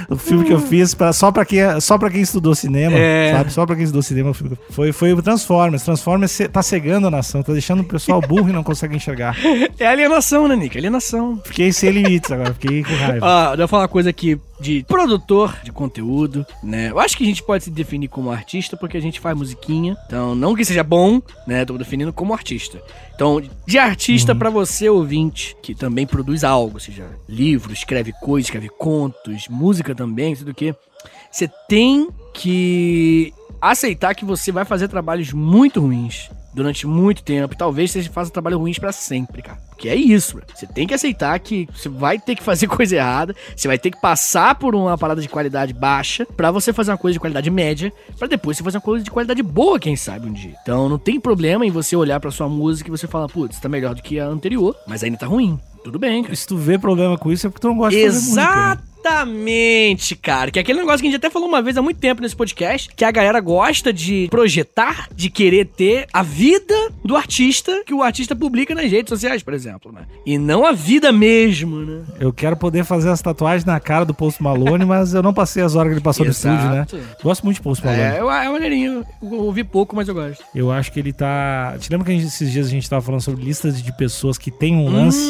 [0.09, 3.31] O filme que eu fiz pra, só, pra quem, só pra quem estudou cinema, É.
[3.33, 3.53] sabe?
[3.53, 4.31] Só pra quem estudou cinema,
[4.69, 5.83] foi, foi o Transformers.
[5.83, 9.35] Transformers tá cegando a nação, tá deixando o pessoal burro e não consegue enxergar.
[9.79, 10.77] É alienação, né, Nick?
[10.77, 11.41] Alienação.
[11.43, 13.25] Fiquei sem limites agora, fiquei com raiva.
[13.25, 16.89] Ó, deixa eu falar uma coisa aqui de produtor de conteúdo, né?
[16.89, 19.97] Eu acho que a gente pode se definir como artista porque a gente faz musiquinha.
[20.07, 21.65] Então, não que seja bom, né?
[21.65, 22.81] Tô definindo como artista.
[23.13, 28.69] Então, de artista pra você, ouvinte, que também produz algo, seja livro, escreve coisas, escreve
[28.69, 30.73] contos, música também, tudo o quê.
[31.29, 37.55] Você tem que aceitar que você vai fazer trabalhos muito ruins durante muito tempo.
[37.55, 39.57] Talvez você faça trabalho ruins pra sempre, cara.
[39.69, 40.45] Porque é isso, bro.
[40.53, 43.91] Você tem que aceitar que você vai ter que fazer coisa errada, você vai ter
[43.91, 47.49] que passar por uma parada de qualidade baixa pra você fazer uma coisa de qualidade
[47.49, 50.55] média, pra depois você fazer uma coisa de qualidade boa, quem sabe um dia.
[50.61, 53.67] Então não tem problema em você olhar pra sua música e você falar, putz, tá
[53.67, 55.59] melhor do que a anterior, mas ainda tá ruim.
[55.83, 56.35] Tudo bem, cara.
[56.35, 58.77] Se tu vê problema com isso é porque tu não gosta de fazer né?
[59.03, 60.49] Exatamente, cara.
[60.49, 62.35] Que é aquele negócio que a gente até falou uma vez há muito tempo nesse
[62.35, 66.73] podcast, que a galera gosta de projetar, de querer ter a vida
[67.03, 70.03] do artista que o artista publica nas redes sociais, por exemplo, né?
[70.25, 72.01] E não a vida mesmo, né?
[72.17, 75.61] Eu quero poder fazer as tatuagens na cara do Post Malone, mas eu não passei
[75.61, 76.47] as horas que ele passou Exato.
[76.47, 77.15] no estúdio, né?
[77.21, 78.01] Gosto muito de Post Malone.
[78.03, 79.05] É, eu- é maneirinho.
[79.21, 80.41] Eu ouvi pouco, mas eu gosto.
[80.55, 81.75] Eu acho que ele tá.
[81.77, 84.49] Te lembra que gente- esses dias a gente tava falando sobre listas de pessoas que
[84.49, 85.29] têm um lance?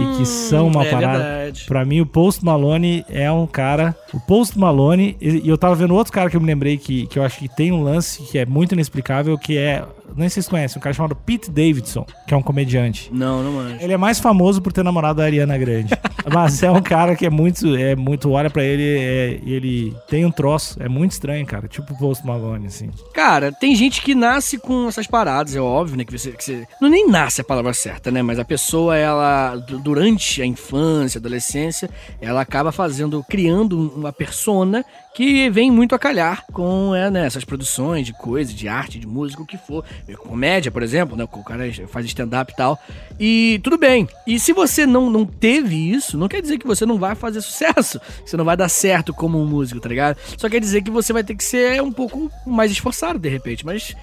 [0.00, 1.18] E que são uma é parada.
[1.18, 1.64] verdade.
[1.66, 3.96] Pra mim, o Post Malone é um cara.
[4.12, 7.06] O Post Malone, e e eu tava vendo outro cara que eu me lembrei que,
[7.06, 9.84] que eu acho que tem um lance que é muito inexplicável, que é.
[10.16, 13.10] Nem sei se vocês conhecem, um cara chamado Pete Davidson, que é um comediante.
[13.12, 13.76] Não, não manjo.
[13.80, 15.92] Ele é mais famoso por ter namorado a Ariana Grande.
[16.32, 17.74] Mas é um cara que é muito.
[17.76, 20.80] É muito olha pra ele é- ele tem um troço.
[20.82, 21.66] É muito estranho, cara.
[21.68, 22.90] Tipo o Post Malone, assim.
[23.14, 26.04] Cara, tem gente que nasce com essas paradas, é óbvio, né?
[26.04, 28.22] Que você, que você- Não nem nasce a palavra certa, né?
[28.22, 31.90] Mas a pessoa, ela, du- durante a infância, adolescência,
[32.20, 34.84] ela acaba fazendo, criando uma persona
[35.14, 39.06] que vem muito a calhar com é, né, essas produções de coisa, de arte, de
[39.06, 39.84] música, o que for.
[40.18, 41.24] Comédia, por exemplo, né?
[41.24, 42.78] O cara faz stand-up e tal.
[43.18, 44.08] E tudo bem.
[44.26, 47.40] E se você não, não teve isso, não quer dizer que você não vai fazer
[47.40, 48.00] sucesso.
[48.24, 50.16] Você não vai dar certo como um músico, tá ligado?
[50.36, 53.64] Só quer dizer que você vai ter que ser um pouco mais esforçado, de repente.
[53.64, 53.94] Mas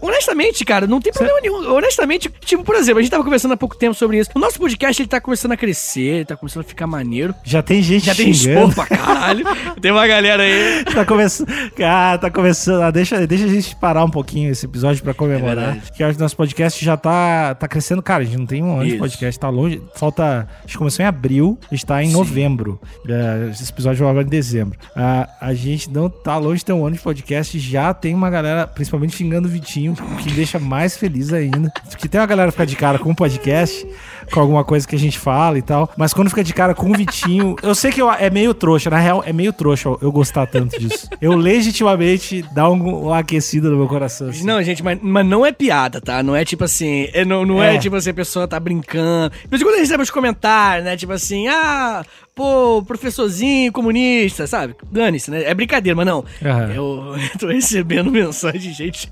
[0.00, 1.72] honestamente, cara, não tem problema nenhum.
[1.74, 4.30] Honestamente, tipo, por exemplo, a gente tava conversando há pouco tempo sobre isso.
[4.34, 7.34] O nosso podcast, ele tá começando a crescer, ele tá começando a ficar maneiro.
[7.44, 8.74] Já tem gente Já tem xingando.
[8.74, 9.44] pra caralho.
[9.80, 10.84] tem uma galera aí.
[10.84, 11.48] Tá começando.
[11.76, 12.82] Cara, tá começando.
[12.82, 15.76] ah, deixa, deixa a gente parar um pouquinho esse episódio pra comemorar.
[15.76, 18.02] É que acho que nosso podcast já tá, tá crescendo.
[18.02, 19.82] Cara, a gente não tem um ano de podcast, tá longe.
[19.94, 20.48] Falta.
[20.62, 22.12] A gente começou em abril, está em Sim.
[22.12, 22.80] novembro.
[23.08, 24.78] É, esse episódio vai agora em dezembro.
[24.94, 27.58] A, a gente não tá longe de ter um ano de podcast.
[27.58, 31.70] Já tem uma galera, principalmente xingando o Vitinho, que me deixa mais feliz ainda.
[31.90, 33.86] Porque tem uma galera que fica de cara com o podcast,
[34.32, 35.90] com alguma coisa que a gente fala e tal.
[35.96, 38.88] Mas quando fica de cara com o Vitinho, eu sei que eu- é meio trouxa,
[38.90, 41.08] na real, é meio trouxa eu gostar tanto disso.
[41.20, 44.28] Eu legitimamente dá um, uma aquecida no meu coração.
[44.30, 44.44] assim.
[44.44, 46.22] Não, gente, mas, mas não é piada, tá?
[46.22, 47.08] Não é tipo assim.
[47.12, 47.76] é- não não é.
[47.76, 47.78] É.
[47.78, 49.32] tipo assim, a pessoa tá brincando.
[49.44, 50.96] Em quando a gente recebe os comentários, né?
[50.96, 52.04] Tipo assim, ah,
[52.34, 54.74] pô, professorzinho comunista, sabe?
[54.90, 55.42] Dane-se, né?
[55.44, 56.24] É brincadeira, mas não.
[56.44, 56.72] Aham.
[56.72, 59.10] Eu tô recebendo mensagem de gente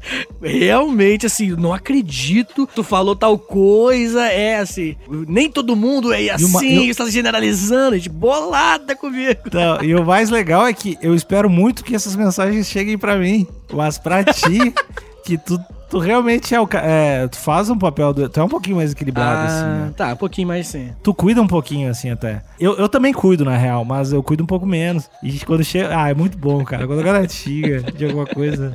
[0.58, 2.68] realmente assim, não acredito.
[2.74, 4.96] Tu falou tal coisa, é assim.
[5.08, 9.40] Nem todo mundo é assim, uma- eu- você tá generalizando, gente, bolada comigo.
[9.46, 13.16] Então, e o mais legal é que eu espero muito que essas mensagens cheguem pra
[13.16, 13.46] mim.
[13.72, 14.72] Mas pra ti,
[15.24, 15.58] que tu,
[15.90, 16.68] tu realmente é o.
[16.74, 18.12] É, tu faz um papel.
[18.12, 19.64] Do, tu é um pouquinho mais equilibrado, assim.
[19.64, 19.92] Ah, né?
[19.96, 20.90] tá, um pouquinho mais sim.
[21.02, 22.42] Tu cuida um pouquinho, assim, até.
[22.60, 25.08] Eu, eu também cuido, na real, mas eu cuido um pouco menos.
[25.22, 25.90] E quando chega.
[25.98, 26.86] Ah, é muito bom, cara.
[26.86, 28.74] Quando a galera xinga de alguma coisa.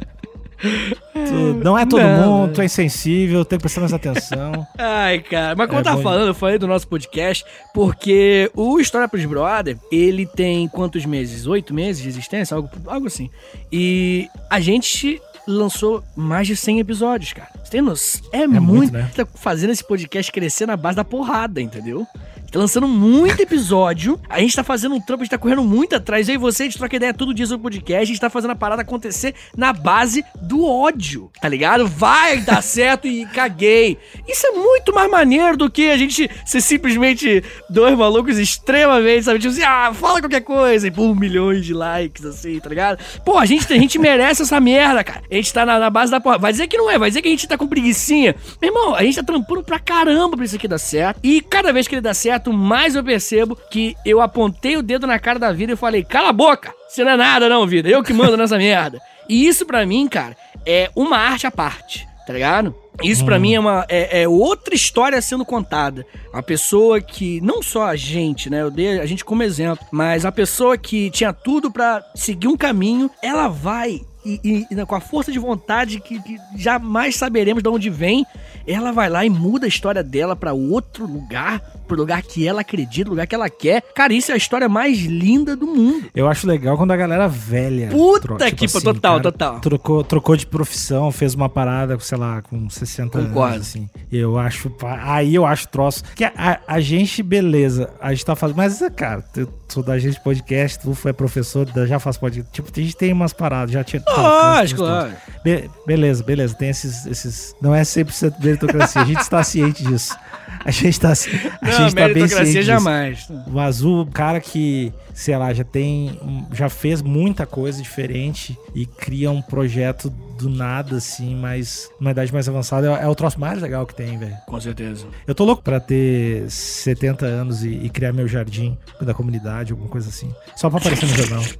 [0.62, 4.68] Tu, não é todo Não, mundo, tu é insensível, tem que prestar mais atenção.
[4.78, 5.56] Ai, cara.
[5.56, 9.08] Mas como É eu tava bom falando, eu falei do nosso podcast, porque o História
[9.08, 11.48] pros Brother, ele tem quantos meses?
[11.48, 12.56] Oito meses de existência?
[12.56, 13.30] Algo, algo assim.
[13.72, 17.50] E a gente lançou mais de 100 episódios, cara.
[17.64, 18.22] Você tem noção?
[18.32, 19.10] É, muito, muito, né?
[19.16, 22.06] Tá fazendo esse podcast crescer na base da porrada, entendeu?
[22.52, 24.20] Tá lançando muito episódio.
[24.28, 26.28] A gente tá fazendo um trampo, a gente tá correndo muito atrás.
[26.28, 28.02] Eu e você, a gente troca ideia todo dia sobre podcast.
[28.02, 31.88] A gente tá fazendo a parada acontecer na base do ódio, tá ligado?
[31.88, 33.98] Vai dar certo e caguei.
[34.28, 39.40] Isso é muito mais maneiro do que a gente ser simplesmente dois malucos extremamente, sabe?
[39.40, 43.00] Tipo assim, ah, fala qualquer coisa e pum, milhões de likes, assim, tá ligado?
[43.24, 45.22] Pô, a gente, a gente merece essa merda, cara.
[45.30, 46.40] A gente tá na, na base da porra.
[46.40, 48.36] Vai dizer que não é, vai dizer que a gente tá com preguicinha.
[48.60, 51.20] Meu irmão, a gente tá trampando pra caramba pra isso aqui dar certo.
[51.24, 55.06] E cada vez que ele dá certo, mais eu percebo que eu apontei o dedo
[55.06, 56.74] na cara da vida e falei, cala a boca!
[56.88, 57.88] Você não é nada não, vida.
[57.90, 59.00] Eu que mando nessa merda.
[59.28, 60.36] E isso pra mim, cara,
[60.66, 62.74] é uma arte à parte, tá ligado?
[63.04, 66.06] Isso pra mim é uma é, é outra história sendo contada.
[66.34, 70.26] Uma pessoa que não só a gente, né, eu dei a gente como exemplo, mas
[70.26, 74.96] a pessoa que tinha tudo pra seguir um caminho, ela vai e, e- e com
[74.96, 78.26] a força de vontade que, que jamais saberemos de onde vem,
[78.68, 82.62] ela vai lá e muda a história dela pra outro lugar, pro lugar que ela
[82.62, 83.82] acredita, lugar que ela quer.
[83.94, 86.08] Cara, isso é a história mais linda do mundo.
[86.16, 87.90] Eu acho legal quando a galera velha.
[87.90, 89.60] Puta que pariu, total, total.
[89.60, 93.56] Trocou, trocou de profissão, fez uma parada, sei lá, com 60 Concordo.
[93.56, 93.90] anos, assim.
[94.12, 94.72] Eu acho.
[95.04, 96.04] Aí eu acho troço.
[96.16, 98.58] Que a, a- a gente, beleza, a gente tá fazendo.
[98.58, 102.52] Mas, cara, eu sou da gente podcast, tu foi professor, já faz podcast.
[102.52, 104.02] Tipo, a gente tem umas paradas, já tinha.
[104.08, 105.22] Lógico, Tá, lógico.
[105.44, 106.54] Be- beleza, beleza.
[106.54, 107.56] Tem esses, esses.
[107.62, 109.02] Não é 100% meritocracia.
[109.02, 110.16] A gente está ciente disso.
[110.64, 113.28] A gente tá, a Não, gente tá bem ciente jamais.
[113.48, 116.20] O Azul, cara que, sei lá, já tem.
[116.54, 122.32] Já fez muita coisa diferente e cria um projeto do nada, assim, mas numa idade
[122.32, 124.36] mais avançada é, é o troço mais legal que tem, velho.
[124.46, 125.06] Com certeza.
[125.28, 129.90] Eu tô louco pra ter 70 anos e, e criar meu jardim da comunidade, alguma
[129.90, 130.34] coisa assim.
[130.56, 131.44] Só pra aparecer no jornal.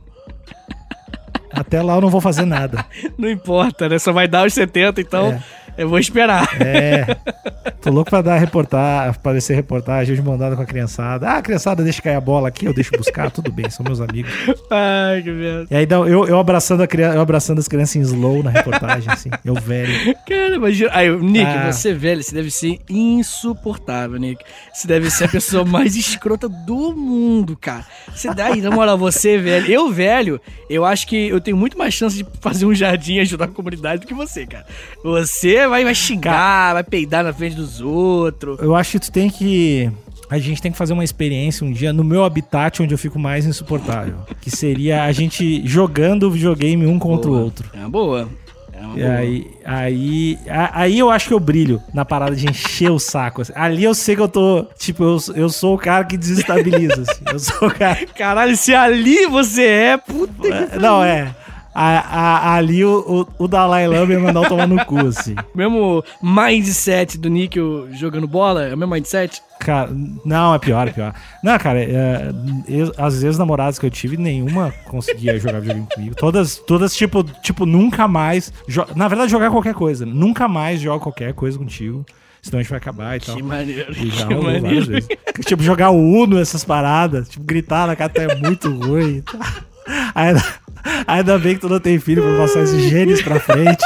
[1.52, 2.86] Até lá eu não vou fazer nada.
[3.18, 3.98] Não importa, né?
[3.98, 5.42] Só vai dar os 70, então
[5.80, 6.50] eu vou esperar.
[6.62, 7.16] É.
[7.82, 11.30] Tô louco pra dar reportar, aparecer reportagem de mandada com a criançada.
[11.30, 14.30] Ah, criançada, deixa cair a bola aqui, eu deixo buscar, tudo bem, são meus amigos.
[14.70, 15.68] Ai, que merda.
[15.72, 18.50] E aí dá- eu, eu abraçando a criança, eu abraçando as crianças em slow na
[18.50, 20.14] reportagem, assim, eu velho.
[20.28, 20.90] Cara, imagina.
[20.94, 21.72] Aí, Nick, Ah.
[21.72, 24.44] você, velho, você deve ser insuportável, Nick.
[24.74, 27.86] Você deve ser a pessoa mais escrota do mundo, cara.
[28.14, 29.72] Você daí, na moral, você, velho.
[29.72, 33.20] Eu, velho, eu acho que eu tenho muito mais chance de fazer um jardim e
[33.22, 34.66] ajudar a comunidade do que você, cara.
[35.04, 38.60] Você vai, vai xingar, vai peidar na frente dos outros.
[38.60, 39.90] Eu acho que tu tem que.
[40.30, 43.18] A gente tem que fazer uma experiência um dia no meu habitat onde eu fico
[43.18, 44.16] mais insuportável.
[44.42, 47.44] Que seria a gente jogando o videogame um contra o Boa.
[47.46, 47.70] outro.
[47.74, 48.30] É uma boa.
[48.72, 49.12] É uma E boa.
[49.16, 50.38] aí, aí,
[50.72, 53.42] aí eu acho que eu brilho na parada de encher o saco.
[53.42, 53.52] assim.
[53.56, 54.68] Ali eu sei que eu tô.
[54.78, 57.02] Tipo, eu, eu sou o cara que desestabiliza.
[57.02, 57.24] assim.
[57.26, 58.06] Eu sou o cara.
[58.16, 61.36] Caralho, se ali você é, puta que Não, é.
[61.74, 65.36] A- a- ali o, o, o Dalai Lama ia mandar eu tomar no cu, assim.
[65.56, 69.42] Mesmo mindset do Níquel jogando bola, é o mesmo mindset?
[69.60, 69.90] Cara,
[70.24, 71.14] não, é pior, é pior.
[71.44, 72.32] Não, cara, é,
[72.68, 76.16] eu- as namoradas que eu tive, nenhuma conseguia jogar videogame comigo.
[76.16, 78.54] Todas, todas tipo, tipo, nunca mais.
[78.96, 80.06] Na verdade, jogar qualquer coisa.
[80.06, 82.06] Nunca mais jogo qualquer coisa contigo.
[82.42, 83.36] Senão a gente vai acabar e tal.
[83.36, 83.92] Que maneiro.
[83.92, 84.98] E já que maneiro.
[85.46, 87.28] Tipo, jogar o Uno, essas paradas.
[87.28, 89.22] Tipo, gritar na cara é muito ruim.
[90.16, 90.44] Ainda,
[91.08, 93.84] ainda bem que tu não tem filho pra passar esses genes pra frente.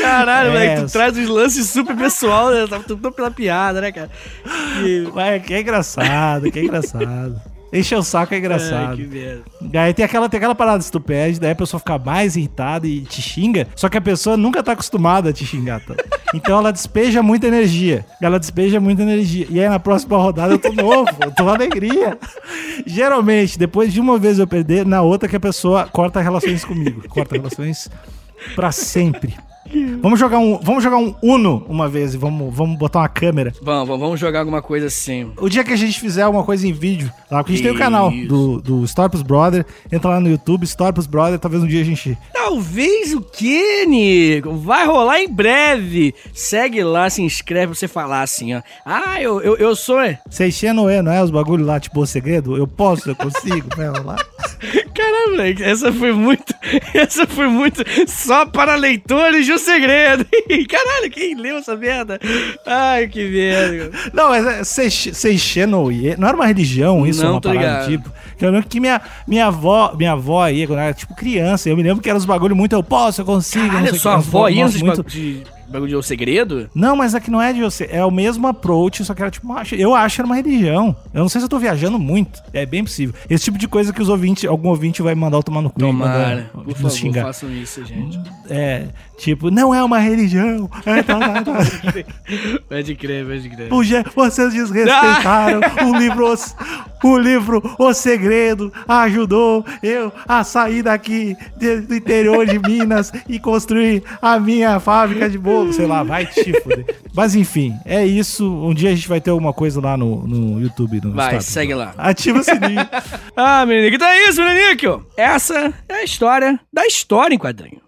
[0.00, 2.66] Caralho, É, moleque, tu traz uns lances super pessoal, né?
[2.66, 4.10] Tá tudo pela piada, né, cara?
[4.84, 5.06] E...
[5.14, 7.40] Ué, que é engraçado, que é engraçado.
[7.78, 8.96] Encher o saco é Ai, engraçado.
[8.96, 9.42] que merda.
[9.80, 12.86] Aí tem aquela, tem aquela parada, se tu pede, daí a pessoa fica mais irritada
[12.86, 15.80] e te xinga, só que a pessoa nunca tá acostumada a te xingar.
[15.80, 15.94] Tá?
[16.34, 18.04] Então ela despeja muita energia.
[18.20, 19.46] Ela despeja muita energia.
[19.50, 22.18] E aí na próxima rodada eu tô novo, eu tô alegria.
[22.86, 27.06] Geralmente, depois de uma vez eu perder, na outra que a pessoa corta relações comigo.
[27.08, 27.90] Corta relações
[28.54, 29.34] pra sempre.
[30.00, 33.52] Vamos jogar um, vamos jogar um Uno uma vez e vamos, vamos botar uma câmera.
[33.60, 35.30] Vamos, vamos, jogar alguma coisa assim.
[35.38, 37.74] O dia que a gente fizer alguma coisa em vídeo, lá, porque a gente tem
[37.74, 38.28] o canal Isso.
[38.28, 42.16] do, do Storpus Brother, entra lá no YouTube, Storpus Brother, talvez um dia a gente.
[42.32, 44.54] Talvez o quê, Nico?
[44.56, 46.14] Vai rolar em breve.
[46.32, 48.62] Segue lá, se inscreve pra você falar assim, ó.
[48.84, 50.00] Ah, eu, eu, eu sou.
[50.00, 50.16] É,
[51.02, 51.22] não é?
[51.22, 52.56] Os bagulho lá, tipo, o segredo?
[52.56, 53.90] Eu posso, eu consigo, né?
[54.04, 54.16] Lá.
[54.96, 56.54] Caramba, essa foi muito.
[56.94, 57.84] Essa foi muito.
[58.08, 60.24] Só para leitores de um segredo.
[60.68, 62.18] Caralho, quem leu essa merda?
[62.66, 63.90] Ai, que merda.
[64.12, 65.76] Não, mas é Seix- Seixendo
[66.18, 67.84] não era uma religião isso, Não, uma parada ligado.
[67.84, 68.12] do tipo.
[68.36, 71.68] Que eu lembro que minha, minha avó, minha avó aí, quando eu era tipo criança,
[71.68, 73.90] eu me lembro que era os bagulho muito, eu posso, eu consigo, não sei Caralho,
[73.90, 76.68] o que, sua uns avó ia muito- de bagulho de O Segredo?
[76.74, 77.88] Não, mas aqui não é de você.
[77.90, 79.46] É o mesmo approach, só que era tipo.
[79.46, 80.94] uma- Eu acho que era uma religião.
[81.12, 82.42] Eu não sei se eu tô viajando muito.
[82.52, 83.14] É bem possível.
[83.28, 85.78] Esse tipo de coisa que os ouvintes, algum ouvinte vai mandar eu tomar no cu.
[85.80, 86.18] Tomara.
[86.18, 87.22] mandar Por nos favor, xingar.
[87.24, 88.18] façam isso, gente.
[88.48, 88.86] É,
[89.18, 90.70] tipo, não é uma religião.
[90.84, 91.52] É, tá, tá, tá.
[92.68, 93.68] Pode crer, pode crer.
[93.68, 96.34] Puxa, vocês desrespeitaram o livro,
[97.04, 101.36] o livro O Segredo ajudou eu a sair daqui
[101.86, 105.72] do interior de Minas e construir a minha fábrica de bolo.
[105.72, 106.96] Sei lá, vai te fuder.
[107.14, 108.46] Mas enfim, é isso.
[108.46, 111.00] Um dia a gente vai ter alguma coisa lá no, no YouTube.
[111.02, 111.46] No Vai, Status.
[111.46, 111.94] segue lá.
[111.96, 112.86] Ativa o sininho.
[113.38, 115.06] Ah, menino, então é isso, menino.
[115.16, 117.80] Essa é a história da história em quadrinho.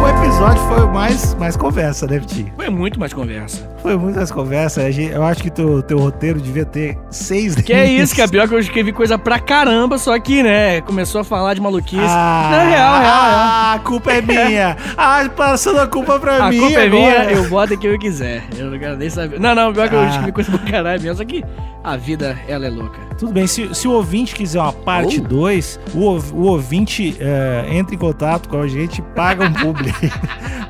[0.00, 2.52] o episódio foi mais, mais conversa, né, Vitinho?
[2.56, 3.68] Foi muito mais conversa.
[3.82, 4.84] Foi muitas conversas.
[4.84, 8.22] A gente- Eu acho que teu, teu roteiro devia ter seis Que é isso, que
[8.22, 11.60] é pior que eu escrevi coisa pra caramba, só que, né, começou a falar de
[11.60, 12.00] maluquice.
[12.00, 13.12] Ah, Não, real, real, real.
[13.24, 14.76] Ah, a culpa é minha.
[14.96, 16.90] ah, passando a culpa pra A mim culpa é agora.
[16.90, 18.44] minha, eu boto quem eu quiser.
[18.56, 19.38] Eu não quero nem saber.
[19.40, 20.06] Não, não, pior que eu Ah.
[20.08, 21.44] escrevi coisa pra caralho mesmo, só que
[21.82, 22.98] a vida, ela é louca.
[23.18, 25.28] Tudo bem, se, se o ouvinte quiser uma parte Oh.
[25.28, 26.00] 2, o,
[26.34, 29.92] o ouvinte é, entra em contato com a gente, paga um publi.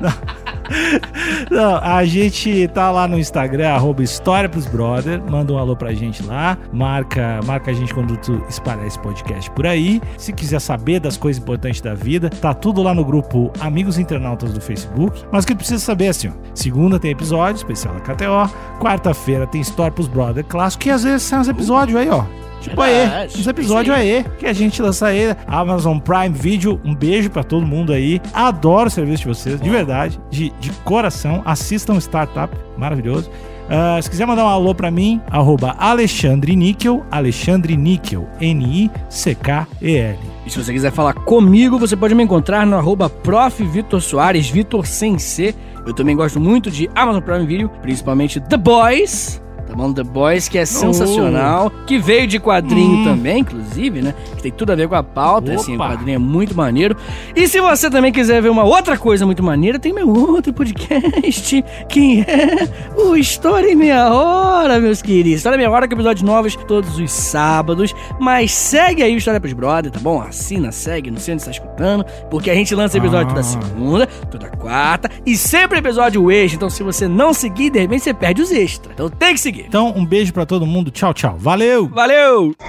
[1.49, 1.77] Não.
[1.77, 5.21] A gente tá lá no Instagram, arroba História pros Brother.
[5.29, 6.57] Manda um alô pra gente lá.
[6.71, 10.01] Marca, marca a gente quando tu espalhar esse podcast por aí.
[10.17, 14.53] Se quiser saber das coisas importantes da vida, tá tudo lá no grupo Amigos Internautas
[14.53, 15.23] do Facebook.
[15.31, 16.31] Mas o que tu precisa saber é assim, ó.
[16.53, 18.51] Segunda tem episódio especial da KTO.
[18.79, 20.83] Quarta-feira tem História pros Brother clássico.
[20.83, 22.23] Que às vezes são uns episódios aí, ó.
[22.69, 23.39] Tipo Verdade.
[23.39, 25.35] uns episódios Isso aí, que a gente lança aí.
[25.45, 28.19] Amazon Prime Video, um beijo pra todo mundo aí.
[28.33, 31.43] Adoro o serviço de vocês, de verdade, de, de coração.
[31.45, 33.29] Assistam Startup, maravilhoso.
[33.69, 40.19] Ah, se quiser mandar um alô pra mim, arroba Alexandre Níquel, Alexandre Níquel, N-I-C-K-E-L.
[40.45, 43.63] E se você quiser falar comigo, você pode me encontrar no arroba prof.
[43.63, 45.55] Vitor Soares, Vitor sem C.
[45.85, 49.44] Eu também gosto muito de Amazon Prime Video, principalmente The Boys.
[49.75, 49.91] Bom?
[49.93, 51.71] The Boys, que é sensacional.
[51.85, 53.03] Que veio de quadrinho Hum.
[53.03, 54.13] também, inclusive, né?
[54.37, 55.51] Que tem tudo a ver com a pauta.
[55.51, 55.61] Opa.
[55.61, 56.95] Assim, o quadrinho é muito maneiro.
[57.35, 61.63] E se você também quiser ver uma outra coisa muito maneira, tem meu outro podcast,
[61.89, 62.67] que é
[62.99, 65.37] o História em Meia Hora, meus queridos.
[65.37, 67.93] História em Meia Hora com episódios novos todos os sábados.
[68.19, 70.21] Mas segue aí o História pros Brother, tá bom?
[70.21, 73.29] Assina, segue, não sei onde você tá escutando, porque a gente lança episódio Ah.
[73.29, 76.55] toda segunda, toda quarta e sempre episódio extra.
[76.55, 78.93] Então, se você não seguir, de repente você perde os extras.
[78.93, 79.64] Então tem que seguir.
[79.67, 80.91] Então, um beijo para todo mundo.
[80.91, 81.37] Tchau, tchau.
[81.37, 81.87] Valeu!
[81.89, 82.53] Valeu!